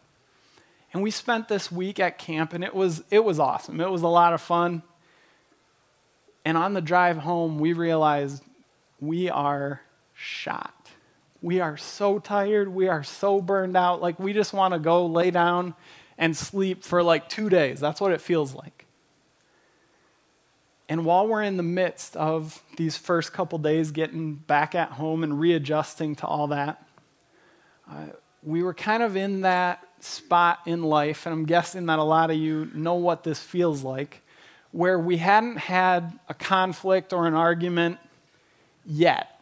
And 0.95 1.03
we 1.03 1.11
spent 1.11 1.49
this 1.49 1.71
week 1.71 2.01
at 2.01 2.17
camp, 2.17 2.55
and 2.55 2.65
it 2.65 2.75
was, 2.75 3.05
it 3.11 3.23
was 3.23 3.39
awesome. 3.39 3.83
It 3.83 3.91
was 3.91 4.01
a 4.01 4.09
lot 4.09 4.33
of 4.33 4.41
fun. 4.41 4.83
And 6.47 6.57
on 6.57 6.73
the 6.73 6.81
drive 6.81 7.19
home, 7.19 7.59
we 7.59 7.75
realized 7.75 8.43
we 8.99 9.29
are 9.29 9.83
shot. 10.15 10.89
We 11.43 11.61
are 11.61 11.77
so 11.77 12.19
tired. 12.19 12.69
We 12.69 12.89
are 12.89 13.03
so 13.05 13.43
burned 13.43 13.77
out. 13.77 14.01
Like, 14.01 14.19
we 14.19 14.33
just 14.33 14.55
want 14.55 14.73
to 14.73 14.81
go 14.81 15.05
lay 15.05 15.31
down 15.31 15.75
and 16.17 16.35
sleep 16.35 16.83
for 16.83 17.03
like 17.03 17.29
two 17.29 17.51
days. 17.51 17.79
That's 17.79 18.01
what 18.01 18.13
it 18.13 18.23
feels 18.23 18.55
like. 18.55 18.82
And 20.93 21.07
while 21.07 21.27
we're 21.27 21.43
in 21.43 21.57
the 21.57 21.63
midst 21.63 22.19
of 22.19 22.63
these 22.77 22.99
first 22.99 23.33
couple 23.33 23.57
days 23.57 23.93
getting 23.93 24.35
back 24.35 24.75
at 24.75 24.91
home 24.91 25.25
and 25.25 25.41
readjusting 25.41 26.17
to 26.17 26.27
all 26.27 26.49
that, 26.49 26.87
uh, 27.91 28.09
we 28.43 28.63
were 28.63 28.75
kind 28.75 29.03
of 29.03 29.17
in 29.17 29.41
that 29.41 29.83
spot 30.01 30.59
in 30.67 30.83
life, 30.83 31.25
and 31.25 31.33
I'm 31.33 31.47
guessing 31.47 31.87
that 31.87 31.99
a 31.99 32.03
lot 32.03 32.31
of 32.31 32.37
you 32.37 32.69
know 32.75 32.97
what 32.97 33.25
this 33.25 33.41
feels 33.41 33.83
like, 33.83 34.21
where 34.73 34.99
we 34.99 35.17
hadn't 35.17 35.57
had 35.57 36.13
a 36.29 36.35
conflict 36.35 37.15
or 37.15 37.27
an 37.27 37.33
argument 37.33 37.99
yet. 38.85 39.41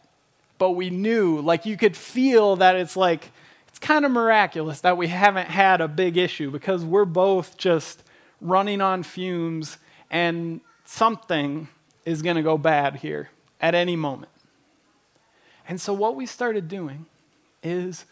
But 0.57 0.71
we 0.71 0.89
knew, 0.89 1.41
like, 1.41 1.65
you 1.65 1.75
could 1.75 1.97
feel 1.97 2.55
that 2.55 2.77
it's 2.77 2.95
like, 2.95 3.29
it's 3.67 3.77
kind 3.77 4.05
of 4.05 4.11
miraculous 4.11 4.79
that 4.79 4.95
we 4.95 5.07
haven't 5.07 5.49
had 5.49 5.81
a 5.81 5.89
big 5.89 6.15
issue 6.15 6.49
because 6.49 6.85
we're 6.85 7.03
both 7.03 7.57
just 7.57 8.03
running 8.39 8.79
on 8.79 9.03
fumes 9.03 9.79
and 10.09 10.61
something 10.91 11.69
is 12.05 12.21
going 12.21 12.35
to 12.35 12.41
go 12.41 12.57
bad 12.57 12.97
here 12.97 13.29
at 13.61 13.73
any 13.73 13.95
moment. 13.95 14.31
And 15.67 15.79
so, 15.79 15.93
what 15.93 16.15
we 16.15 16.25
started 16.25 16.67
doing 16.67 17.05
is 17.63 18.05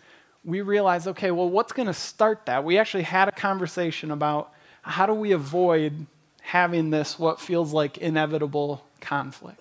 we 0.46 0.62
realized 0.62 1.08
okay, 1.08 1.32
well, 1.32 1.50
what's 1.50 1.74
going 1.74 1.88
to 1.88 1.94
start 1.94 2.46
that? 2.46 2.64
We 2.64 2.78
actually 2.78 3.04
had 3.04 3.28
a 3.28 3.32
conversation 3.32 4.12
about 4.12 4.54
how 4.82 5.06
do 5.06 5.14
we 5.14 5.34
avoid 5.34 6.06
having 6.42 6.90
this, 6.90 7.20
what 7.20 7.42
feels 7.42 7.74
like 7.74 7.98
inevitable 7.98 8.84
conflict. 9.02 9.60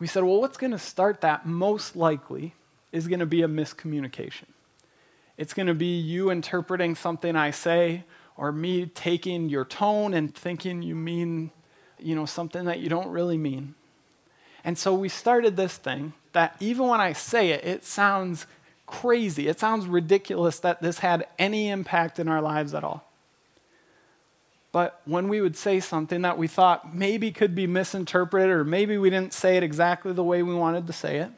We 0.00 0.08
said, 0.08 0.24
well, 0.24 0.40
what's 0.40 0.56
going 0.56 0.72
to 0.72 0.78
start 0.78 1.20
that 1.20 1.46
most 1.46 1.94
likely 1.94 2.54
is 2.90 3.06
going 3.06 3.20
to 3.20 3.26
be 3.26 3.42
a 3.42 3.48
miscommunication. 3.48 4.46
It's 5.38 5.54
going 5.54 5.68
to 5.68 5.74
be 5.74 5.98
you 5.98 6.30
interpreting 6.30 6.96
something 6.96 7.36
I 7.36 7.52
say, 7.52 8.04
or 8.36 8.50
me 8.50 8.86
taking 8.86 9.48
your 9.48 9.64
tone 9.64 10.12
and 10.12 10.34
thinking 10.34 10.82
you 10.82 10.96
mean, 10.96 11.52
you 11.98 12.14
know, 12.14 12.26
something 12.26 12.64
that 12.66 12.80
you 12.80 12.88
don't 12.88 13.08
really 13.08 13.38
mean. 13.38 13.74
And 14.64 14.78
so 14.78 14.94
we 14.94 15.08
started 15.08 15.56
this 15.56 15.76
thing 15.76 16.14
that 16.32 16.56
even 16.60 16.86
when 16.88 17.00
I 17.00 17.12
say 17.12 17.50
it, 17.50 17.64
it 17.64 17.84
sounds 17.84 18.46
crazy. 18.86 19.48
It 19.48 19.60
sounds 19.60 19.86
ridiculous 19.86 20.58
that 20.60 20.82
this 20.82 20.98
had 20.98 21.26
any 21.38 21.68
impact 21.68 22.18
in 22.18 22.28
our 22.28 22.40
lives 22.40 22.74
at 22.74 22.84
all. 22.84 23.04
But 24.72 25.00
when 25.04 25.28
we 25.28 25.40
would 25.40 25.56
say 25.56 25.78
something 25.78 26.22
that 26.22 26.36
we 26.36 26.48
thought 26.48 26.94
maybe 26.94 27.30
could 27.30 27.54
be 27.54 27.66
misinterpreted, 27.66 28.50
or 28.50 28.64
maybe 28.64 28.98
we 28.98 29.08
didn't 29.08 29.32
say 29.32 29.56
it 29.56 29.62
exactly 29.62 30.12
the 30.12 30.24
way 30.24 30.42
we 30.42 30.54
wanted 30.54 30.88
to 30.88 30.92
say 30.92 31.18
it, 31.18 31.30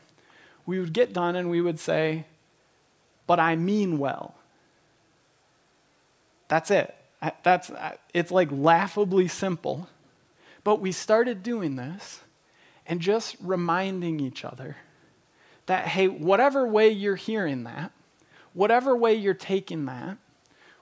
we 0.65 0.81
would 0.81 0.93
get 0.93 1.13
done 1.13 1.37
and 1.37 1.51
we 1.51 1.61
would 1.61 1.79
say, 1.79 2.25
But 3.27 3.39
I 3.39 3.57
mean 3.57 3.99
well. 3.99 4.35
That's 6.49 6.71
it. 6.71 6.95
That's, 7.43 7.71
it's 8.15 8.31
like 8.31 8.49
laughably 8.51 9.29
simple. 9.29 9.89
But 10.67 10.81
we 10.81 10.91
started 10.91 11.45
doing 11.45 11.77
this 11.77 12.23
and 12.89 13.01
just 13.01 13.37
reminding 13.41 14.19
each 14.19 14.45
other 14.45 14.77
that, 15.67 15.87
hey, 15.87 16.09
whatever 16.09 16.67
way 16.67 16.91
you're 16.91 17.15
hearing 17.15 17.63
that, 17.63 17.93
whatever 18.53 18.97
way 18.97 19.15
you're 19.15 19.33
taking 19.33 19.85
that, 19.85 20.19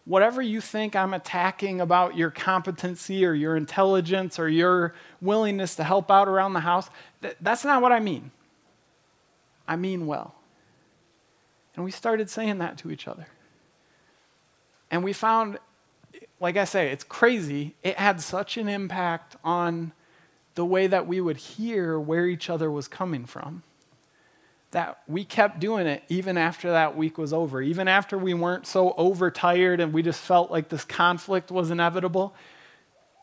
whatever 0.07 0.41
you 0.41 0.63
think 0.63 0.97
I'm 0.97 1.13
attacking 1.13 1.83
about 1.83 2.17
your 2.17 2.31
competency 2.31 3.27
or 3.27 3.35
your 3.35 3.59
intelligence 3.59 4.39
or 4.39 4.49
your 4.49 4.95
willingness 5.21 5.75
to 5.75 5.85
help 5.85 6.11
out 6.11 6.29
around 6.29 6.55
the 6.55 6.61
house, 6.61 6.89
th- 7.21 7.37
that's 7.43 7.63
not 7.63 7.83
what 7.83 7.93
I 7.93 8.01
mean. 8.01 8.31
I 9.69 9.77
mean 9.77 10.07
well. 10.07 10.35
And 11.77 11.85
we 11.85 11.91
started 11.91 12.31
saying 12.31 12.57
that 12.57 12.79
to 12.79 12.91
each 12.91 13.07
other. 13.07 13.27
And 14.91 15.05
we 15.05 15.13
found, 15.13 15.59
like 16.45 16.59
I 16.59 16.65
say, 16.65 16.91
it's 16.91 17.05
crazy. 17.05 17.75
It 17.83 17.97
had 17.97 18.21
such 18.21 18.59
an 18.59 18.69
impact 18.69 19.35
on 19.43 19.93
the 20.57 20.65
way 20.67 20.87
that 20.87 21.07
we 21.07 21.19
would 21.19 21.39
hear 21.39 21.99
where 21.99 22.27
each 22.27 22.51
other 22.51 22.71
was 22.71 22.87
coming 22.87 23.25
from 23.25 23.63
that 24.73 24.99
we 25.09 25.25
kept 25.25 25.59
doing 25.59 25.87
it 25.87 26.03
even 26.11 26.37
after 26.37 26.73
that 26.73 26.95
week 26.99 27.17
was 27.17 27.33
over. 27.33 27.63
Even 27.63 27.89
after 27.89 28.19
we 28.19 28.35
weren't 28.35 28.67
so 28.67 28.93
overtired 28.99 29.81
and 29.81 29.95
we 29.95 30.03
just 30.03 30.21
felt 30.21 30.51
like 30.51 30.69
this 30.69 30.85
conflict 30.85 31.51
was 31.51 31.71
inevitable, 31.71 32.35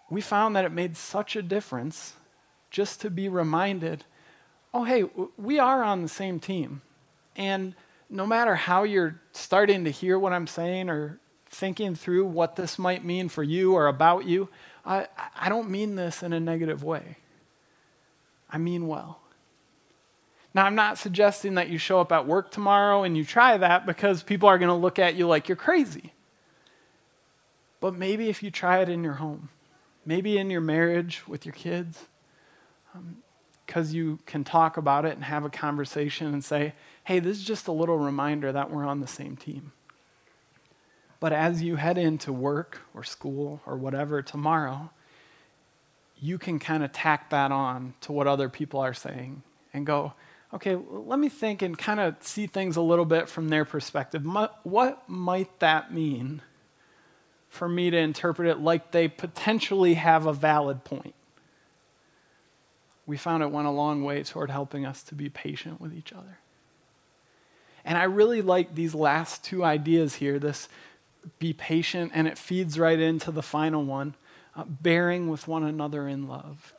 we 0.10 0.20
found 0.20 0.56
that 0.56 0.66
it 0.66 0.72
made 0.72 0.98
such 0.98 1.36
a 1.36 1.44
difference 1.44 2.14
just 2.72 3.02
to 3.02 3.12
be 3.12 3.30
reminded 3.30 4.04
oh, 4.74 4.84
hey, 4.84 5.04
we 5.38 5.60
are 5.60 5.84
on 5.84 6.02
the 6.02 6.08
same 6.08 6.40
team. 6.40 6.82
And 7.36 7.76
no 8.10 8.26
matter 8.26 8.56
how 8.56 8.82
you're 8.82 9.22
starting 9.32 9.84
to 9.84 9.92
hear 9.92 10.18
what 10.18 10.34
I'm 10.34 10.48
saying 10.48 10.90
or 10.90 11.21
thinking 11.52 11.96
through 11.96 12.26
what 12.26 12.56
this 12.56 12.80
might 12.80 13.04
mean 13.04 13.30
for 13.30 13.44
you 13.44 13.74
or 13.74 13.88
about 13.88 14.26
you, 14.26 14.50
I, 14.86 15.08
I 15.36 15.50
don't 15.50 15.70
mean 15.70 15.96
this 15.96 16.24
in 16.24 16.34
a 16.34 16.40
negative 16.40 16.84
way. 16.84 17.18
I 18.50 18.58
mean 18.58 18.88
well. 18.88 19.20
Now, 20.54 20.66
I'm 20.66 20.76
not 20.76 20.98
suggesting 20.98 21.56
that 21.56 21.70
you 21.70 21.78
show 21.78 22.00
up 22.02 22.12
at 22.12 22.28
work 22.28 22.52
tomorrow 22.52 23.04
and 23.04 23.16
you 23.16 23.24
try 23.24 23.58
that 23.58 23.86
because 23.86 24.24
people 24.24 24.50
are 24.50 24.58
going 24.58 24.70
to 24.70 24.76
look 24.76 25.00
at 25.00 25.16
you 25.16 25.28
like 25.28 25.48
you're 25.48 25.56
crazy. 25.56 26.14
But 27.80 27.96
maybe 27.96 28.30
if 28.30 28.44
you 28.44 28.52
try 28.52 28.80
it 28.82 28.90
in 28.90 29.04
your 29.04 29.14
home, 29.14 29.50
maybe 30.06 30.38
in 30.38 30.50
your 30.50 30.62
marriage 30.62 31.24
with 31.28 31.46
your 31.46 31.54
kids, 31.54 32.06
because 33.66 33.90
um, 33.90 33.96
you 33.96 34.20
can 34.26 34.44
talk 34.44 34.76
about 34.76 35.06
it 35.06 35.16
and 35.16 35.24
have 35.24 35.46
a 35.46 35.50
conversation 35.50 36.28
and 36.28 36.44
say, 36.44 36.74
hey, 37.06 37.20
this 37.20 37.38
is 37.38 37.44
just 37.44 37.68
a 37.68 37.72
little 37.72 37.98
reminder 37.98 38.52
that 38.52 38.70
we're 38.72 38.86
on 38.86 39.00
the 39.00 39.08
same 39.08 39.38
team. 39.38 39.72
But 41.22 41.34
as 41.34 41.62
you 41.62 41.78
head 41.78 41.98
into 42.00 42.34
work 42.34 42.80
or 42.96 43.04
school 43.04 43.62
or 43.66 43.78
whatever 43.78 44.24
tomorrow, 44.24 44.90
you 46.20 46.38
can 46.38 46.60
kind 46.60 46.84
of 46.84 46.92
tack 46.92 47.30
that 47.30 47.52
on 47.52 47.94
to 48.02 48.12
what 48.12 48.28
other 48.28 48.50
people 48.50 48.80
are 48.80 48.96
saying 48.96 49.44
and 49.72 49.86
go, 49.86 50.14
okay, 50.52 50.76
let 50.76 51.20
me 51.20 51.30
think 51.30 51.62
and 51.62 51.78
kind 51.78 52.00
of 52.00 52.16
see 52.22 52.48
things 52.48 52.76
a 52.76 52.82
little 52.82 53.06
bit 53.06 53.30
from 53.30 53.50
their 53.50 53.66
perspective. 53.66 54.26
What 54.64 55.08
might 55.08 55.60
that 55.60 55.94
mean 55.94 56.42
for 57.50 57.70
me 57.70 57.92
to 57.92 57.98
interpret 57.98 58.48
it 58.48 58.60
like 58.60 58.92
they 58.92 59.08
potentially 59.08 59.94
have 59.94 60.26
a 60.26 60.34
valid 60.34 60.84
point? 60.84 61.14
We 63.06 63.16
found 63.16 63.44
it 63.44 63.52
went 63.52 63.68
a 63.68 63.72
long 63.72 64.04
way 64.04 64.24
toward 64.24 64.50
helping 64.50 64.88
us 64.88 65.04
to 65.04 65.16
be 65.16 65.30
patient 65.30 65.80
with 65.80 65.94
each 65.94 66.14
other. 66.14 66.40
And 67.86 67.98
I 67.98 68.04
really 68.04 68.42
like 68.42 68.74
these 68.74 68.96
last 68.96 69.44
two 69.44 69.64
ideas 69.64 70.16
here 70.16 70.40
this 70.40 70.68
be 71.40 71.54
patient, 71.54 72.12
and 72.14 72.28
it 72.28 72.38
feeds 72.38 72.80
right 72.80 73.00
into 73.00 73.32
the 73.32 73.44
final 73.44 73.84
one 73.84 74.16
uh, 74.56 74.64
bearing 74.66 75.30
with 75.30 75.48
one 75.48 75.64
another 75.64 76.08
in 76.08 76.28
love. 76.28 76.74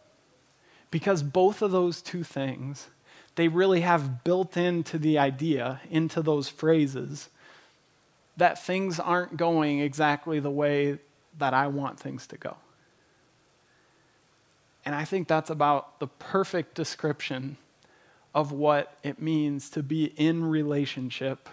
Because 0.90 1.22
both 1.22 1.62
of 1.62 1.70
those 1.70 2.02
two 2.02 2.22
things 2.22 2.88
they 3.34 3.48
really 3.48 3.80
have 3.80 4.24
built 4.24 4.56
into 4.56 4.98
the 4.98 5.18
idea, 5.18 5.80
into 5.90 6.20
those 6.22 6.48
phrases, 6.48 7.30
that 8.36 8.62
things 8.62 9.00
aren't 9.00 9.36
going 9.36 9.80
exactly 9.80 10.38
the 10.38 10.50
way 10.50 10.98
that 11.38 11.54
I 11.54 11.66
want 11.66 11.98
things 11.98 12.26
to 12.28 12.36
go. 12.36 12.56
And 14.84 14.94
I 14.94 15.04
think 15.04 15.28
that's 15.28 15.50
about 15.50 16.00
the 16.00 16.08
perfect 16.08 16.74
description 16.74 17.56
of 18.34 18.52
what 18.52 18.98
it 19.02 19.20
means 19.20 19.70
to 19.70 19.82
be 19.82 20.06
in 20.16 20.44
relationship 20.44 21.48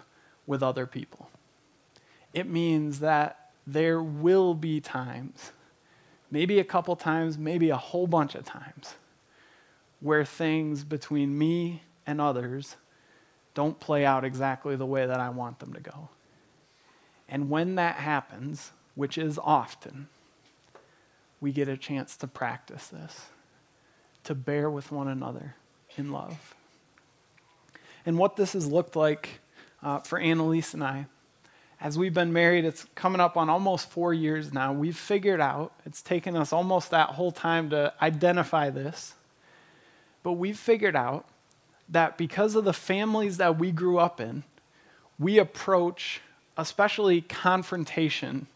with 0.46 0.62
other 0.62 0.86
people. 0.86 1.30
It 2.32 2.48
means 2.48 3.00
that 3.00 3.50
there 3.66 4.02
will 4.02 4.54
be 4.54 4.80
times, 4.80 5.52
maybe 6.30 6.58
a 6.58 6.64
couple 6.64 6.96
times, 6.96 7.38
maybe 7.38 7.70
a 7.70 7.76
whole 7.76 8.06
bunch 8.06 8.34
of 8.34 8.44
times, 8.44 8.94
where 10.00 10.24
things 10.24 10.84
between 10.84 11.36
me 11.36 11.82
and 12.06 12.20
others 12.20 12.76
don't 13.54 13.78
play 13.80 14.04
out 14.04 14.24
exactly 14.24 14.76
the 14.76 14.86
way 14.86 15.06
that 15.06 15.20
I 15.20 15.28
want 15.30 15.58
them 15.58 15.72
to 15.74 15.80
go. 15.80 16.08
And 17.28 17.50
when 17.50 17.74
that 17.76 17.96
happens, 17.96 18.72
which 18.94 19.18
is 19.18 19.38
often, 19.38 20.08
we 21.40 21.52
get 21.52 21.68
a 21.68 21.76
chance 21.76 22.16
to 22.18 22.26
practice 22.26 22.88
this, 22.88 23.26
to 24.24 24.34
bear 24.34 24.70
with 24.70 24.92
one 24.92 25.08
another 25.08 25.56
in 25.96 26.12
love. 26.12 26.54
And 28.06 28.18
what 28.18 28.36
this 28.36 28.52
has 28.54 28.66
looked 28.66 28.96
like 28.96 29.40
uh, 29.82 30.00
for 30.00 30.18
Annalise 30.18 30.74
and 30.74 30.82
I 30.82 31.06
as 31.80 31.96
we've 31.96 32.12
been 32.12 32.32
married, 32.32 32.64
it's 32.64 32.86
coming 32.94 33.20
up 33.20 33.36
on 33.36 33.48
almost 33.48 33.90
four 33.90 34.12
years 34.12 34.52
now. 34.52 34.72
We've 34.72 34.96
figured 34.96 35.40
out, 35.40 35.72
it's 35.86 36.02
taken 36.02 36.36
us 36.36 36.52
almost 36.52 36.90
that 36.90 37.10
whole 37.10 37.32
time 37.32 37.70
to 37.70 37.92
identify 38.02 38.68
this, 38.68 39.14
but 40.22 40.32
we've 40.32 40.58
figured 40.58 40.94
out 40.94 41.26
that 41.88 42.18
because 42.18 42.54
of 42.54 42.64
the 42.64 42.74
families 42.74 43.38
that 43.38 43.58
we 43.58 43.72
grew 43.72 43.98
up 43.98 44.20
in, 44.20 44.44
we 45.18 45.38
approach, 45.38 46.20
especially 46.56 47.22
confrontation, 47.22 48.46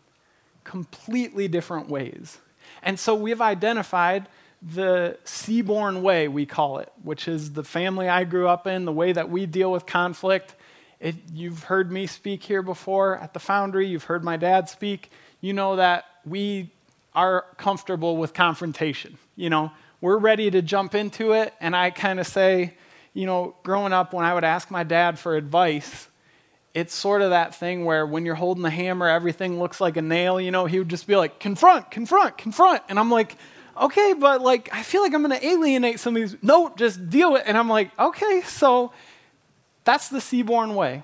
completely 0.63 1.49
different 1.49 1.89
ways. 1.89 2.39
And 2.83 2.99
so 3.01 3.15
we've 3.15 3.41
identified 3.41 4.29
the 4.63 5.19
Seaborn 5.25 6.03
way, 6.03 6.29
we 6.29 6.47
call 6.47 6.79
it, 6.79 6.91
which 7.03 7.29
is 7.29 7.53
the 7.53 7.65
family 7.65 8.09
I 8.09 8.25
grew 8.25 8.49
up 8.49 8.67
in, 8.67 8.85
the 8.85 8.93
way 8.93 9.13
that 9.13 9.31
we 9.31 9.47
deal 9.47 9.73
with 9.73 9.85
conflict. 9.87 10.55
It, 11.01 11.17
you've 11.33 11.65
heard 11.65 11.91
me 11.91 12.07
speak 12.07 12.43
here 12.43 12.63
before 12.63 13.19
at 13.19 13.35
the 13.35 13.41
Foundry, 13.41 13.87
you've 13.87 14.05
heard 14.05 14.25
my 14.25 14.37
dad 14.37 14.69
speak. 14.69 15.11
You 15.41 15.53
know 15.53 15.77
that 15.77 16.05
we 16.25 16.71
are 17.15 17.45
comfortable 17.57 18.17
with 18.17 18.35
confrontation. 18.35 19.19
You 19.37 19.51
know, 19.51 19.73
we're 20.01 20.19
ready 20.19 20.51
to 20.51 20.63
jump 20.63 20.95
into 20.95 21.33
it, 21.33 21.55
and 21.61 21.75
I 21.77 21.91
kind 21.91 22.21
of 22.21 22.27
say, 22.27 22.75
you 23.13 23.27
know, 23.27 23.55
growing 23.63 23.93
up, 23.93 24.13
when 24.13 24.25
I 24.25 24.35
would 24.35 24.45
ask 24.45 24.71
my 24.71 24.83
dad 24.83 25.19
for 25.19 25.37
advice, 25.37 26.09
it's 26.75 26.93
sort 26.93 27.23
of 27.23 27.31
that 27.31 27.55
thing 27.55 27.85
where 27.85 28.05
when 28.05 28.27
you're 28.27 28.35
holding 28.35 28.65
the 28.65 28.71
hammer, 28.71 29.09
everything 29.09 29.61
looks 29.61 29.81
like 29.81 29.97
a 29.97 30.03
nail. 30.03 30.41
You 30.41 30.51
know, 30.51 30.67
he 30.67 30.81
would 30.81 30.89
just 30.89 31.07
be 31.07 31.15
like, 31.15 31.39
confront, 31.39 31.91
confront, 31.91 32.37
confront. 32.37 32.83
And 32.89 32.99
I'm 32.99 33.11
like, 33.11 33.37
okay, 33.81 34.15
but 34.19 34.43
like, 34.43 34.69
I 34.73 34.83
feel 34.83 35.01
like 35.01 35.15
I'm 35.15 35.23
going 35.23 35.39
to 35.39 35.47
alienate 35.47 36.01
some 36.01 36.17
of 36.17 36.23
these. 36.23 36.37
No, 36.43 36.75
just 36.77 37.09
deal 37.09 37.33
with 37.33 37.43
it. 37.43 37.49
And 37.49 37.57
I'm 37.57 37.69
like, 37.69 37.97
okay, 37.97 38.43
so 38.43 38.93
that's 39.85 40.09
the 40.09 40.21
Seaborn 40.21 40.75
way. 40.75 41.03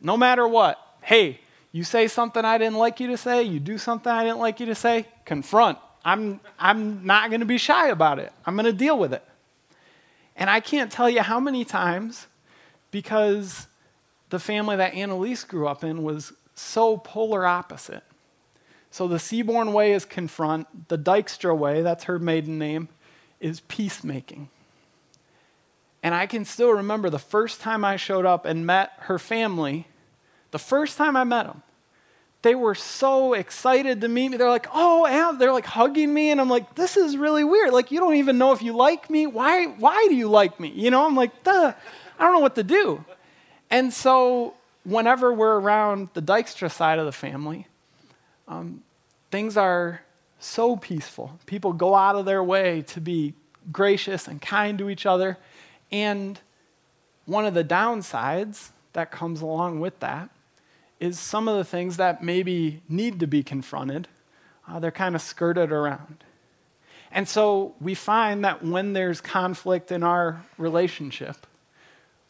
No 0.00 0.16
matter 0.16 0.46
what. 0.48 0.78
Hey, 1.02 1.40
you 1.70 1.84
say 1.84 2.08
something 2.08 2.44
I 2.44 2.58
didn't 2.58 2.76
like 2.76 3.00
you 3.00 3.06
to 3.08 3.16
say, 3.16 3.42
you 3.42 3.60
do 3.60 3.78
something 3.78 4.12
I 4.12 4.24
didn't 4.24 4.40
like 4.40 4.60
you 4.60 4.66
to 4.66 4.74
say, 4.74 5.06
confront. 5.24 5.78
I'm, 6.04 6.40
I'm 6.58 7.06
not 7.06 7.30
going 7.30 7.40
to 7.40 7.46
be 7.46 7.58
shy 7.58 7.88
about 7.88 8.18
it. 8.18 8.32
I'm 8.44 8.54
going 8.56 8.66
to 8.66 8.72
deal 8.72 8.98
with 8.98 9.12
it. 9.14 9.24
And 10.36 10.50
I 10.50 10.60
can't 10.60 10.90
tell 10.90 11.08
you 11.08 11.20
how 11.20 11.38
many 11.38 11.64
times, 11.64 12.26
because 12.90 13.66
the 14.30 14.38
family 14.38 14.76
that 14.76 14.94
Annalise 14.94 15.44
grew 15.44 15.68
up 15.68 15.84
in 15.84 16.02
was 16.02 16.32
so 16.54 16.96
polar 16.96 17.46
opposite. 17.46 18.02
So 18.90 19.08
the 19.08 19.18
Seaborn 19.18 19.72
way 19.72 19.92
is 19.92 20.04
confront. 20.04 20.88
The 20.88 20.98
Dykstra 20.98 21.56
way, 21.56 21.82
that's 21.82 22.04
her 22.04 22.18
maiden 22.18 22.58
name, 22.58 22.88
is 23.40 23.60
peacemaking. 23.60 24.48
And 26.02 26.14
I 26.14 26.26
can 26.26 26.44
still 26.44 26.70
remember 26.70 27.10
the 27.10 27.18
first 27.18 27.60
time 27.60 27.84
I 27.84 27.96
showed 27.96 28.26
up 28.26 28.44
and 28.44 28.66
met 28.66 28.92
her 29.00 29.18
family, 29.18 29.86
the 30.50 30.58
first 30.58 30.96
time 30.96 31.16
I 31.16 31.24
met 31.24 31.46
them, 31.46 31.62
they 32.42 32.56
were 32.56 32.74
so 32.74 33.34
excited 33.34 34.00
to 34.00 34.08
meet 34.08 34.30
me. 34.30 34.36
They're 34.36 34.48
like, 34.48 34.66
oh, 34.74 35.06
Am, 35.06 35.38
they're 35.38 35.52
like 35.52 35.64
hugging 35.64 36.12
me. 36.12 36.32
And 36.32 36.40
I'm 36.40 36.50
like, 36.50 36.74
this 36.74 36.96
is 36.96 37.16
really 37.16 37.44
weird. 37.44 37.72
Like, 37.72 37.92
you 37.92 38.00
don't 38.00 38.16
even 38.16 38.36
know 38.36 38.52
if 38.52 38.62
you 38.62 38.74
like 38.74 39.08
me. 39.08 39.26
Why, 39.26 39.66
why 39.66 40.06
do 40.08 40.16
you 40.16 40.28
like 40.28 40.58
me? 40.58 40.72
You 40.74 40.90
know, 40.90 41.06
I'm 41.06 41.14
like, 41.14 41.44
duh, 41.44 41.72
I 42.18 42.24
don't 42.24 42.32
know 42.34 42.40
what 42.40 42.56
to 42.56 42.64
do. 42.64 43.04
And 43.70 43.92
so, 43.92 44.54
whenever 44.84 45.32
we're 45.32 45.58
around 45.58 46.08
the 46.14 46.20
Dykstra 46.20 46.70
side 46.70 46.98
of 46.98 47.06
the 47.06 47.12
family, 47.12 47.68
um, 48.48 48.82
things 49.30 49.56
are 49.56 50.02
so 50.40 50.76
peaceful. 50.76 51.38
People 51.46 51.72
go 51.72 51.94
out 51.94 52.16
of 52.16 52.26
their 52.26 52.42
way 52.42 52.82
to 52.88 53.00
be 53.00 53.34
gracious 53.70 54.26
and 54.26 54.42
kind 54.42 54.78
to 54.78 54.90
each 54.90 55.06
other. 55.06 55.38
And 55.92 56.40
one 57.26 57.44
of 57.44 57.54
the 57.54 57.62
downsides 57.62 58.70
that 58.94 59.12
comes 59.12 59.42
along 59.42 59.80
with 59.80 60.00
that 60.00 60.30
is 60.98 61.18
some 61.18 61.48
of 61.48 61.56
the 61.56 61.64
things 61.64 61.98
that 61.98 62.22
maybe 62.22 62.82
need 62.88 63.20
to 63.20 63.26
be 63.26 63.42
confronted, 63.42 64.08
uh, 64.66 64.78
they're 64.80 64.90
kind 64.90 65.14
of 65.14 65.20
skirted 65.20 65.70
around. 65.70 66.24
And 67.10 67.28
so 67.28 67.74
we 67.80 67.94
find 67.94 68.44
that 68.44 68.64
when 68.64 68.94
there's 68.94 69.20
conflict 69.20 69.92
in 69.92 70.02
our 70.02 70.44
relationship, 70.56 71.46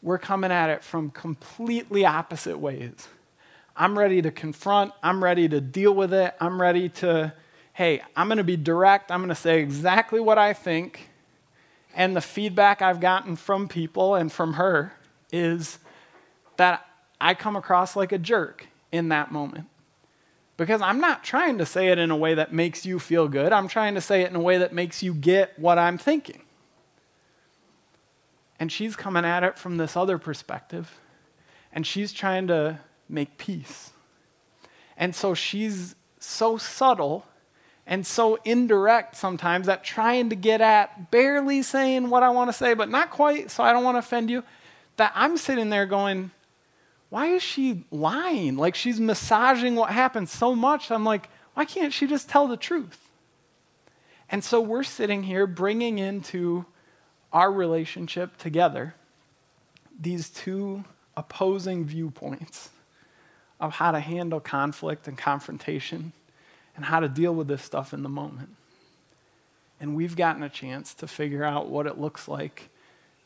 we're 0.01 0.17
coming 0.17 0.51
at 0.51 0.69
it 0.69 0.83
from 0.83 1.09
completely 1.11 2.05
opposite 2.05 2.57
ways. 2.57 3.07
I'm 3.75 3.97
ready 3.97 4.21
to 4.21 4.31
confront, 4.31 4.91
I'm 5.01 5.23
ready 5.23 5.47
to 5.47 5.61
deal 5.61 5.93
with 5.93 6.13
it, 6.13 6.35
I'm 6.39 6.61
ready 6.61 6.89
to, 6.89 7.33
hey, 7.71 8.01
I'm 8.15 8.29
to 8.29 8.43
be 8.43 8.57
direct, 8.57 9.11
I'm 9.11 9.27
to 9.29 9.35
say 9.35 9.61
exactly 9.61 10.19
what 10.19 10.37
I 10.37 10.53
think. 10.53 11.09
And 11.93 12.15
the 12.15 12.21
feedback 12.21 12.81
I've 12.81 12.99
gotten 12.99 13.35
from 13.35 13.67
people 13.67 14.15
and 14.15 14.31
from 14.31 14.53
her 14.53 14.93
is 15.31 15.79
that 16.57 16.85
I 17.21 17.33
come 17.33 17.55
across 17.55 17.95
like 17.95 18.11
a 18.11 18.17
jerk 18.17 18.67
in 18.91 19.09
that 19.09 19.31
moment. 19.31 19.67
Because 20.57 20.81
I'm 20.81 20.99
not 20.99 21.23
trying 21.23 21.57
to 21.57 21.65
say 21.65 21.87
it 21.87 21.97
in 21.97 22.11
a 22.11 22.15
way 22.15 22.35
that 22.35 22.53
makes 22.53 22.85
you 22.85 22.99
feel 22.99 23.27
good. 23.27 23.51
I'm 23.51 23.67
trying 23.67 23.95
to 23.95 24.01
say 24.01 24.21
it 24.21 24.29
in 24.29 24.35
a 24.35 24.41
way 24.41 24.59
that 24.59 24.73
makes 24.73 25.01
you 25.01 25.13
get 25.13 25.57
what 25.57 25.79
I'm 25.79 25.97
thinking. 25.97 26.41
And 28.59 28.71
she's 28.71 28.95
coming 28.95 29.25
at 29.25 29.43
it 29.43 29.57
from 29.57 29.77
this 29.77 29.97
other 29.97 30.17
perspective. 30.17 30.99
And 31.71 31.85
she's 31.87 32.13
trying 32.13 32.47
to 32.47 32.79
make 33.09 33.37
peace. 33.37 33.91
And 34.95 35.15
so 35.15 35.33
she's 35.33 35.95
so 36.19 36.57
subtle 36.57 37.25
and 37.85 38.05
so 38.07 38.39
indirect 38.45 39.15
sometimes 39.15 39.67
that 39.67 39.83
trying 39.83 40.29
to 40.29 40.35
get 40.35 40.61
at 40.61 41.11
barely 41.11 41.61
saying 41.61 42.09
what 42.09 42.23
I 42.23 42.29
want 42.29 42.49
to 42.49 42.53
say, 42.53 42.73
but 42.73 42.89
not 42.89 43.09
quite, 43.09 43.51
so 43.51 43.63
I 43.63 43.73
don't 43.73 43.83
want 43.83 43.95
to 43.95 43.99
offend 43.99 44.29
you, 44.29 44.43
that 44.95 45.11
I'm 45.15 45.37
sitting 45.37 45.69
there 45.69 45.85
going, 45.85 46.31
why 47.09 47.27
is 47.27 47.43
she 47.43 47.83
lying? 47.91 48.57
Like 48.57 48.75
she's 48.75 48.99
massaging 48.99 49.75
what 49.75 49.91
happened 49.91 50.29
so 50.29 50.55
much. 50.55 50.91
I'm 50.91 51.03
like, 51.03 51.29
why 51.53 51.65
can't 51.65 51.93
she 51.93 52.07
just 52.07 52.29
tell 52.29 52.47
the 52.47 52.57
truth? 52.57 52.99
And 54.29 54.43
so 54.43 54.61
we're 54.61 54.83
sitting 54.83 55.23
here 55.23 55.45
bringing 55.45 55.99
into 55.99 56.65
our 57.31 57.51
relationship 57.51 58.37
together 58.37 58.95
these 59.99 60.29
two 60.29 60.85
opposing 61.15 61.85
viewpoints 61.85 62.69
of 63.59 63.73
how 63.73 63.91
to 63.91 63.99
handle 63.99 64.39
conflict 64.39 65.07
and 65.07 65.17
confrontation 65.17 66.13
and 66.75 66.85
how 66.85 66.99
to 66.99 67.07
deal 67.07 67.33
with 67.33 67.47
this 67.47 67.61
stuff 67.61 67.93
in 67.93 68.03
the 68.03 68.09
moment. 68.09 68.49
And 69.79 69.95
we've 69.95 70.15
gotten 70.15 70.43
a 70.43 70.49
chance 70.49 70.93
to 70.95 71.07
figure 71.07 71.43
out 71.43 71.69
what 71.69 71.87
it 71.87 71.99
looks 71.99 72.27
like 72.27 72.69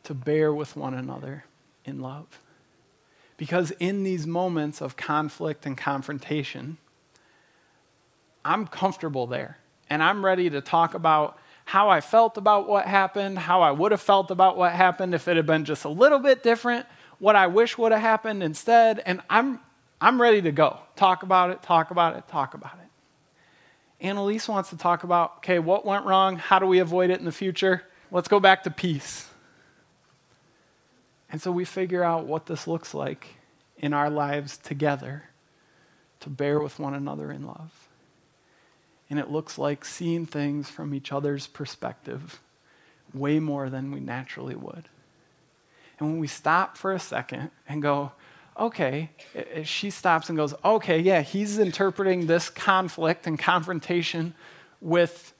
to 0.03 0.13
bear 0.13 0.53
with 0.53 0.75
one 0.75 0.93
another 0.93 1.45
in 1.86 2.01
love. 2.01 2.25
Because 3.38 3.71
in 3.79 4.03
these 4.03 4.25
moments 4.25 4.81
of 4.81 4.97
conflict 4.97 5.65
and 5.65 5.77
confrontation, 5.77 6.77
I'm 8.43 8.65
comfortable 8.65 9.27
there. 9.27 9.57
And 9.89 10.01
I'm 10.01 10.25
ready 10.25 10.49
to 10.49 10.62
talk 10.62 10.93
about 10.93 11.38
how 11.65 11.89
I 11.89 12.01
felt 12.01 12.38
about 12.38 12.67
what 12.67 12.86
happened, 12.86 13.38
how 13.38 13.62
I 13.62 13.71
would 13.71 13.91
have 13.91 14.01
felt 14.01 14.31
about 14.31 14.57
what 14.57 14.71
happened 14.71 15.13
if 15.13 15.27
it 15.27 15.36
had 15.36 15.45
been 15.45 15.65
just 15.65 15.83
a 15.86 15.89
little 15.89 16.19
bit 16.19 16.41
different, 16.41 16.86
what 17.19 17.36
I 17.36 17.47
wish 17.47 17.77
would 17.77 17.91
have 17.91 18.01
happened 18.01 18.41
instead. 18.41 19.03
And 19.05 19.21
I'm 19.29 19.60
I'm 19.99 20.21
ready 20.21 20.41
to 20.43 20.51
go. 20.51 20.79
Talk 20.95 21.23
about 21.23 21.49
it, 21.49 21.63
talk 21.63 21.91
about 21.91 22.15
it, 22.15 22.27
talk 22.27 22.53
about 22.53 22.77
it. 22.81 22.87
Annalise 23.99 24.47
wants 24.47 24.69
to 24.69 24.77
talk 24.77 25.03
about 25.03 25.38
okay, 25.38 25.60
what 25.60 25.86
went 25.86 26.05
wrong? 26.05 26.38
How 26.38 26.60
do 26.60 26.65
we 26.65 26.79
avoid 26.79 27.10
it 27.10 27.19
in 27.19 27.25
the 27.25 27.31
future? 27.31 27.83
Let's 28.12 28.27
go 28.27 28.39
back 28.39 28.63
to 28.63 28.71
peace. 28.71 29.29
And 31.29 31.41
so 31.41 31.51
we 31.51 31.65
figure 31.65 32.03
out 32.03 32.25
what 32.25 32.45
this 32.45 32.67
looks 32.67 32.93
like 32.93 33.36
in 33.77 33.93
our 33.93 34.10
lives 34.10 34.57
together 34.57 35.23
to 36.21 36.29
bear 36.29 36.60
with 36.60 36.79
one 36.79 36.93
another 36.93 37.31
in 37.31 37.45
love. 37.45 37.89
And 39.10 39.19
it 39.19 39.29
looks 39.29 39.57
like 39.57 39.86
seeing 39.86 40.25
things 40.25 40.69
from 40.69 40.93
each 40.93 41.12
other's 41.12 41.47
perspective 41.47 42.39
way 43.13 43.39
more 43.39 43.69
than 43.69 43.91
we 43.91 43.99
naturally 43.99 44.55
would. 44.55 44.89
And 45.99 46.10
when 46.10 46.19
we 46.19 46.27
stop 46.27 46.77
for 46.77 46.93
a 46.93 46.99
second 46.99 47.51
and 47.67 47.81
go, 47.81 48.12
okay, 48.60 49.10
she 49.63 49.89
stops 49.89 50.30
and 50.30 50.38
goes, 50.38 50.54
okay, 50.63 51.00
yeah, 51.00 51.22
he's 51.22 51.60
interpreting 51.60 52.28
this 52.28 52.50
conflict 52.50 53.28
and 53.28 53.38
confrontation 53.38 54.34
with 54.82 55.34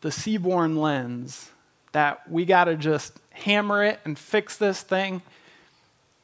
the 0.00 0.10
seaborn 0.10 0.76
lens 0.76 1.50
that 1.92 2.28
we 2.30 2.44
got 2.44 2.64
to 2.64 2.76
just 2.76 3.18
hammer 3.30 3.84
it 3.84 4.00
and 4.04 4.18
fix 4.18 4.56
this 4.56 4.82
thing. 4.82 5.22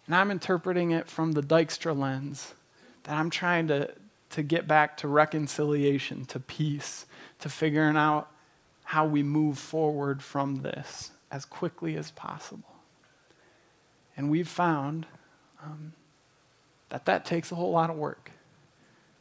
And 0.06 0.14
I'm 0.14 0.30
interpreting 0.30 0.90
it 0.90 1.08
from 1.08 1.32
the 1.32 1.42
Dykstra 1.42 1.96
lens 1.96 2.54
that 3.04 3.14
I'm 3.14 3.30
trying 3.30 3.68
to, 3.68 3.90
to 4.30 4.42
get 4.42 4.66
back 4.66 4.96
to 4.98 5.08
reconciliation, 5.08 6.24
to 6.26 6.40
peace, 6.40 7.06
to 7.40 7.48
figuring 7.48 7.96
out 7.96 8.30
how 8.84 9.06
we 9.06 9.22
move 9.22 9.58
forward 9.58 10.22
from 10.22 10.62
this 10.62 11.10
as 11.30 11.44
quickly 11.44 11.96
as 11.96 12.10
possible. 12.10 12.76
And 14.16 14.30
we've 14.30 14.48
found 14.48 15.06
um, 15.62 15.92
that 16.90 17.04
that 17.06 17.24
takes 17.24 17.52
a 17.52 17.54
whole 17.54 17.70
lot 17.70 17.90
of 17.90 17.96
work 17.96 18.30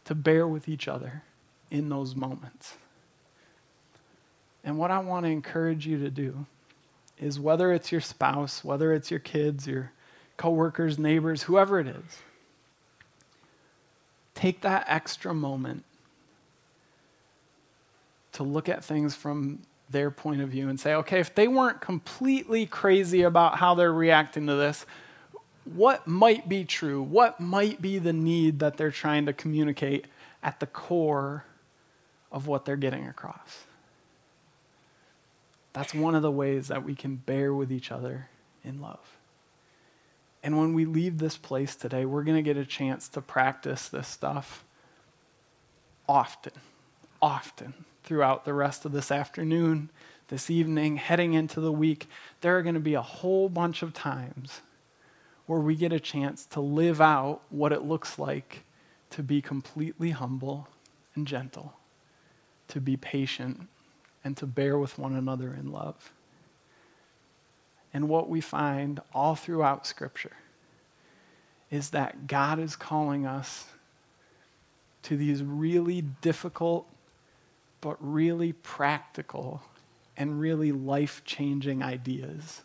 to 0.05 0.15
bear 0.15 0.47
with 0.47 0.69
each 0.69 0.87
other 0.87 1.23
in 1.69 1.89
those 1.89 2.15
moments. 2.15 2.77
And 4.63 4.77
what 4.77 4.91
I 4.91 4.99
want 4.99 5.25
to 5.25 5.31
encourage 5.31 5.85
you 5.85 5.97
to 5.99 6.09
do 6.09 6.45
is 7.19 7.39
whether 7.39 7.73
it's 7.73 7.91
your 7.91 8.01
spouse, 8.01 8.63
whether 8.63 8.93
it's 8.93 9.09
your 9.09 9.19
kids, 9.19 9.67
your 9.67 9.91
coworkers, 10.37 10.99
neighbors, 10.99 11.43
whoever 11.43 11.79
it 11.79 11.87
is, 11.87 12.21
take 14.35 14.61
that 14.61 14.85
extra 14.87 15.33
moment 15.33 15.83
to 18.33 18.43
look 18.43 18.69
at 18.69 18.83
things 18.83 19.15
from 19.15 19.59
their 19.89 20.11
point 20.11 20.41
of 20.41 20.49
view 20.49 20.69
and 20.69 20.79
say, 20.79 20.93
okay, 20.93 21.19
if 21.19 21.33
they 21.33 21.47
weren't 21.47 21.81
completely 21.81 22.65
crazy 22.65 23.23
about 23.23 23.57
how 23.57 23.73
they're 23.73 23.93
reacting 23.93 24.45
to 24.47 24.55
this, 24.55 24.85
what 25.73 26.07
might 26.07 26.47
be 26.47 26.65
true? 26.65 27.01
What 27.01 27.39
might 27.39 27.81
be 27.81 27.99
the 27.99 28.13
need 28.13 28.59
that 28.59 28.77
they're 28.77 28.91
trying 28.91 29.25
to 29.25 29.33
communicate 29.33 30.05
at 30.41 30.59
the 30.59 30.67
core 30.67 31.45
of 32.31 32.47
what 32.47 32.65
they're 32.65 32.75
getting 32.75 33.07
across? 33.07 33.65
That's 35.73 35.93
one 35.93 36.15
of 36.15 36.21
the 36.21 36.31
ways 36.31 36.69
that 36.69 36.83
we 36.83 36.95
can 36.95 37.17
bear 37.17 37.53
with 37.53 37.71
each 37.71 37.91
other 37.91 38.29
in 38.63 38.81
love. 38.81 39.17
And 40.41 40.57
when 40.57 40.73
we 40.73 40.85
leave 40.85 41.17
this 41.17 41.37
place 41.37 41.75
today, 41.75 42.05
we're 42.05 42.23
going 42.23 42.37
to 42.37 42.41
get 42.41 42.57
a 42.57 42.65
chance 42.65 43.09
to 43.09 43.21
practice 43.21 43.89
this 43.89 44.07
stuff 44.07 44.63
often, 46.07 46.53
often 47.21 47.73
throughout 48.03 48.45
the 48.45 48.53
rest 48.53 48.85
of 48.85 48.91
this 48.91 49.11
afternoon, 49.11 49.89
this 50.29 50.49
evening, 50.49 50.97
heading 50.97 51.33
into 51.33 51.59
the 51.59 51.71
week. 51.71 52.07
There 52.41 52.57
are 52.57 52.61
going 52.61 52.75
to 52.75 52.81
be 52.81 52.93
a 52.93 53.01
whole 53.01 53.49
bunch 53.49 53.81
of 53.81 53.93
times 53.93 54.61
where 55.47 55.59
we 55.59 55.75
get 55.75 55.91
a 55.91 55.99
chance 55.99 56.45
to 56.45 56.61
live 56.61 57.01
out 57.01 57.41
what 57.49 57.71
it 57.71 57.83
looks 57.83 58.19
like 58.19 58.63
to 59.09 59.23
be 59.23 59.41
completely 59.41 60.11
humble 60.11 60.67
and 61.15 61.25
gentle, 61.25 61.73
to 62.67 62.79
be 62.79 62.95
patient, 62.95 63.67
and 64.23 64.37
to 64.37 64.45
bear 64.45 64.77
with 64.77 64.99
one 64.99 65.15
another 65.15 65.53
in 65.53 65.71
love. 65.71 66.11
And 67.93 68.09
what 68.09 68.29
we 68.29 68.41
find 68.41 68.99
all 69.13 69.35
throughout 69.35 69.87
Scripture 69.87 70.35
is 71.71 71.89
that 71.91 72.27
God 72.27 72.59
is 72.59 72.75
calling 72.75 73.25
us 73.25 73.65
to 75.03 75.15
these 75.15 75.41
really 75.41 76.01
difficult 76.01 76.87
but 77.79 77.95
really 77.99 78.51
practical 78.53 79.61
and 80.17 80.39
really 80.39 80.71
life 80.71 81.21
changing 81.25 81.83
ideas. 81.83 82.63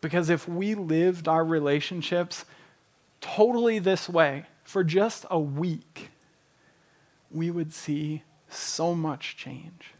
Because 0.00 0.30
if 0.30 0.48
we 0.48 0.74
lived 0.74 1.28
our 1.28 1.44
relationships 1.44 2.44
totally 3.20 3.78
this 3.78 4.08
way 4.08 4.46
for 4.64 4.82
just 4.82 5.26
a 5.30 5.38
week, 5.38 6.10
we 7.30 7.50
would 7.50 7.72
see 7.72 8.22
so 8.48 8.94
much 8.94 9.36
change. 9.36 9.94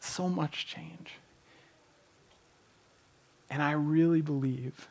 So 0.00 0.28
much 0.28 0.66
change. 0.66 1.14
And 3.48 3.62
I 3.62 3.72
really 3.72 4.22
believe 4.22 4.88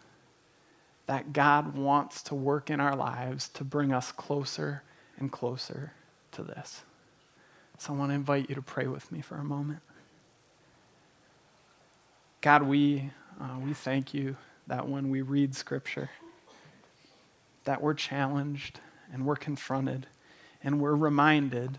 that 1.08 1.34
God 1.34 1.76
wants 1.76 2.21
to 2.24 2.36
work 2.36 2.69
in 2.69 2.80
our 2.80 2.95
lives 2.95 3.50
to 3.50 3.63
bring 3.63 3.91
us 3.91 4.12
closer 4.12 4.84
and 5.17 5.32
closer 5.32 5.93
to 6.32 6.43
this. 6.43 6.84
So 7.78 7.93
I 7.93 7.97
want 7.97 8.12
to 8.12 8.15
invite 8.15 8.50
you 8.50 8.56
to 8.56 8.62
pray 8.62 8.88
with 8.88 9.12
me 9.12 9.21
for 9.21 9.36
a 9.36 9.43
moment. 9.43 9.80
God, 12.39 12.63
we, 12.63 13.12
uh, 13.39 13.58
we 13.63 13.74
thank 13.74 14.13
you 14.13 14.36
that 14.67 14.88
when 14.88 15.10
we 15.10 15.22
read 15.22 15.56
Scripture, 15.56 16.10
that 17.63 17.82
we're 17.82 17.94
challenged 17.94 18.80
and 19.13 19.26
we're 19.26 19.36
confronted 19.36 20.08
and 20.63 20.80
we're 20.80 20.96
reminded 20.96 21.78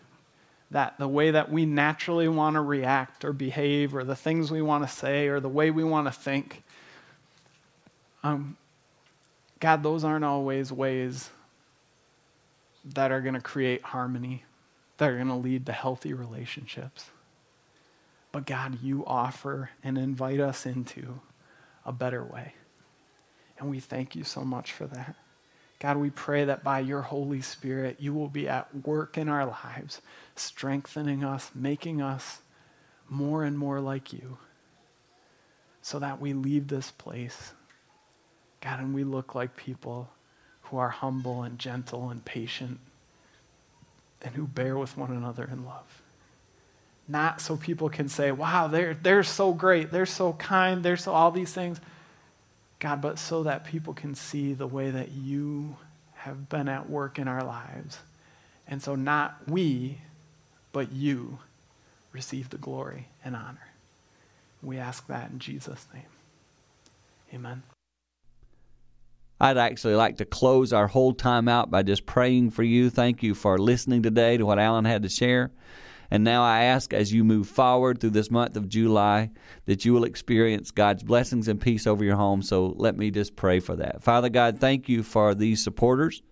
that 0.70 0.98
the 0.98 1.08
way 1.08 1.30
that 1.30 1.50
we 1.50 1.66
naturally 1.66 2.28
want 2.28 2.54
to 2.54 2.60
react 2.60 3.24
or 3.24 3.32
behave 3.32 3.94
or 3.94 4.04
the 4.04 4.16
things 4.16 4.50
we 4.50 4.62
want 4.62 4.86
to 4.86 4.92
say 4.92 5.28
or 5.28 5.38
the 5.38 5.48
way 5.48 5.70
we 5.70 5.84
want 5.84 6.06
to 6.06 6.12
think, 6.12 6.62
um, 8.22 8.56
God, 9.60 9.82
those 9.82 10.02
aren't 10.02 10.24
always 10.24 10.72
ways 10.72 11.30
that 12.84 13.12
are 13.12 13.20
going 13.20 13.34
to 13.34 13.40
create 13.40 13.82
harmony 13.82 14.44
that 15.02 15.10
are 15.10 15.16
going 15.16 15.26
to 15.26 15.34
lead 15.34 15.66
to 15.66 15.72
healthy 15.72 16.12
relationships. 16.12 17.10
But 18.30 18.46
God, 18.46 18.78
you 18.82 19.04
offer 19.04 19.70
and 19.82 19.98
invite 19.98 20.38
us 20.38 20.64
into 20.64 21.20
a 21.84 21.92
better 21.92 22.24
way. 22.24 22.54
And 23.58 23.70
we 23.70 23.80
thank 23.80 24.16
you 24.16 24.24
so 24.24 24.42
much 24.42 24.72
for 24.72 24.86
that. 24.86 25.16
God, 25.78 25.96
we 25.96 26.10
pray 26.10 26.44
that 26.44 26.62
by 26.62 26.78
your 26.80 27.02
Holy 27.02 27.40
Spirit, 27.40 27.96
you 27.98 28.14
will 28.14 28.28
be 28.28 28.48
at 28.48 28.86
work 28.86 29.18
in 29.18 29.28
our 29.28 29.46
lives, 29.46 30.00
strengthening 30.36 31.24
us, 31.24 31.50
making 31.54 32.00
us 32.00 32.42
more 33.08 33.42
and 33.44 33.58
more 33.58 33.80
like 33.80 34.12
you, 34.12 34.38
so 35.80 35.98
that 35.98 36.20
we 36.20 36.32
leave 36.32 36.68
this 36.68 36.92
place, 36.92 37.52
God, 38.60 38.78
and 38.78 38.94
we 38.94 39.02
look 39.02 39.34
like 39.34 39.56
people 39.56 40.10
who 40.62 40.78
are 40.78 40.90
humble 40.90 41.42
and 41.42 41.58
gentle 41.58 42.10
and 42.10 42.24
patient 42.24 42.78
and 44.22 44.36
who 44.36 44.46
bear 44.46 44.78
with 44.78 44.96
one 44.96 45.10
another 45.10 45.48
in 45.50 45.64
love. 45.64 46.01
Not 47.08 47.40
so 47.40 47.56
people 47.56 47.88
can 47.88 48.08
say, 48.08 48.32
wow, 48.32 48.68
they're, 48.68 48.94
they're 48.94 49.22
so 49.22 49.52
great, 49.52 49.90
they're 49.90 50.06
so 50.06 50.32
kind, 50.34 50.82
they're 50.82 50.96
so 50.96 51.12
all 51.12 51.30
these 51.30 51.52
things. 51.52 51.80
God, 52.78 53.00
but 53.00 53.18
so 53.18 53.42
that 53.44 53.64
people 53.64 53.94
can 53.94 54.14
see 54.14 54.54
the 54.54 54.66
way 54.66 54.90
that 54.90 55.12
you 55.12 55.76
have 56.14 56.48
been 56.48 56.68
at 56.68 56.88
work 56.88 57.18
in 57.18 57.28
our 57.28 57.44
lives. 57.44 57.98
And 58.66 58.82
so 58.82 58.94
not 58.94 59.36
we, 59.48 59.98
but 60.72 60.92
you 60.92 61.38
receive 62.12 62.50
the 62.50 62.58
glory 62.58 63.08
and 63.24 63.36
honor. 63.36 63.68
We 64.62 64.78
ask 64.78 65.06
that 65.08 65.30
in 65.30 65.38
Jesus' 65.38 65.86
name. 65.92 66.04
Amen. 67.34 67.62
I'd 69.40 69.58
actually 69.58 69.96
like 69.96 70.18
to 70.18 70.24
close 70.24 70.72
our 70.72 70.86
whole 70.86 71.12
time 71.12 71.48
out 71.48 71.68
by 71.68 71.82
just 71.82 72.06
praying 72.06 72.52
for 72.52 72.62
you. 72.62 72.90
Thank 72.90 73.24
you 73.24 73.34
for 73.34 73.58
listening 73.58 74.02
today 74.02 74.36
to 74.36 74.46
what 74.46 74.60
Alan 74.60 74.84
had 74.84 75.02
to 75.02 75.08
share. 75.08 75.50
And 76.12 76.24
now 76.24 76.44
I 76.44 76.64
ask 76.64 76.92
as 76.92 77.10
you 77.10 77.24
move 77.24 77.48
forward 77.48 77.98
through 77.98 78.10
this 78.10 78.30
month 78.30 78.58
of 78.58 78.68
July 78.68 79.30
that 79.64 79.86
you 79.86 79.94
will 79.94 80.04
experience 80.04 80.70
God's 80.70 81.02
blessings 81.02 81.48
and 81.48 81.58
peace 81.58 81.86
over 81.86 82.04
your 82.04 82.16
home. 82.16 82.42
So 82.42 82.74
let 82.76 82.98
me 82.98 83.10
just 83.10 83.34
pray 83.34 83.60
for 83.60 83.76
that. 83.76 84.02
Father 84.02 84.28
God, 84.28 84.58
thank 84.58 84.90
you 84.90 85.02
for 85.02 85.34
these 85.34 85.64
supporters 85.64 86.22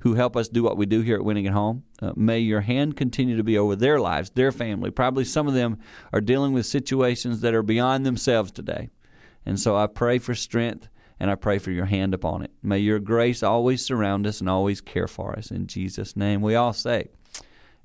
who 0.00 0.12
help 0.12 0.36
us 0.36 0.50
do 0.50 0.62
what 0.62 0.76
we 0.76 0.84
do 0.84 1.00
here 1.00 1.16
at 1.16 1.24
Winning 1.24 1.46
at 1.46 1.54
Home. 1.54 1.82
Uh, 2.02 2.12
may 2.14 2.40
your 2.40 2.60
hand 2.60 2.94
continue 2.94 3.38
to 3.38 3.42
be 3.42 3.56
over 3.56 3.74
their 3.74 3.98
lives, 3.98 4.28
their 4.28 4.52
family. 4.52 4.90
Probably 4.90 5.24
some 5.24 5.48
of 5.48 5.54
them 5.54 5.78
are 6.12 6.20
dealing 6.20 6.52
with 6.52 6.66
situations 6.66 7.40
that 7.40 7.54
are 7.54 7.62
beyond 7.62 8.04
themselves 8.04 8.52
today. 8.52 8.90
And 9.46 9.58
so 9.58 9.74
I 9.74 9.86
pray 9.86 10.18
for 10.18 10.34
strength 10.34 10.90
and 11.18 11.30
I 11.30 11.36
pray 11.36 11.56
for 11.56 11.70
your 11.70 11.86
hand 11.86 12.12
upon 12.12 12.42
it. 12.42 12.50
May 12.62 12.80
your 12.80 12.98
grace 12.98 13.42
always 13.42 13.82
surround 13.82 14.26
us 14.26 14.40
and 14.40 14.50
always 14.50 14.82
care 14.82 15.08
for 15.08 15.34
us. 15.38 15.50
In 15.50 15.68
Jesus' 15.68 16.16
name, 16.16 16.42
we 16.42 16.54
all 16.54 16.74
say, 16.74 17.08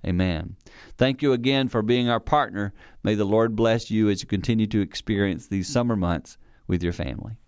Amen. 0.06 0.56
Thank 0.98 1.22
you 1.22 1.34
again 1.34 1.68
for 1.68 1.82
being 1.82 2.10
our 2.10 2.20
partner. 2.20 2.74
May 3.04 3.16
the 3.16 3.26
Lord 3.26 3.56
bless 3.56 3.92
you 3.92 4.10
as 4.10 4.22
you 4.22 4.28
continue 4.28 4.68
to 4.68 4.82
experience 4.82 5.48
these 5.48 5.68
summer 5.68 5.96
months 5.96 6.38
with 6.68 6.84
your 6.84 6.94
family. 6.94 7.34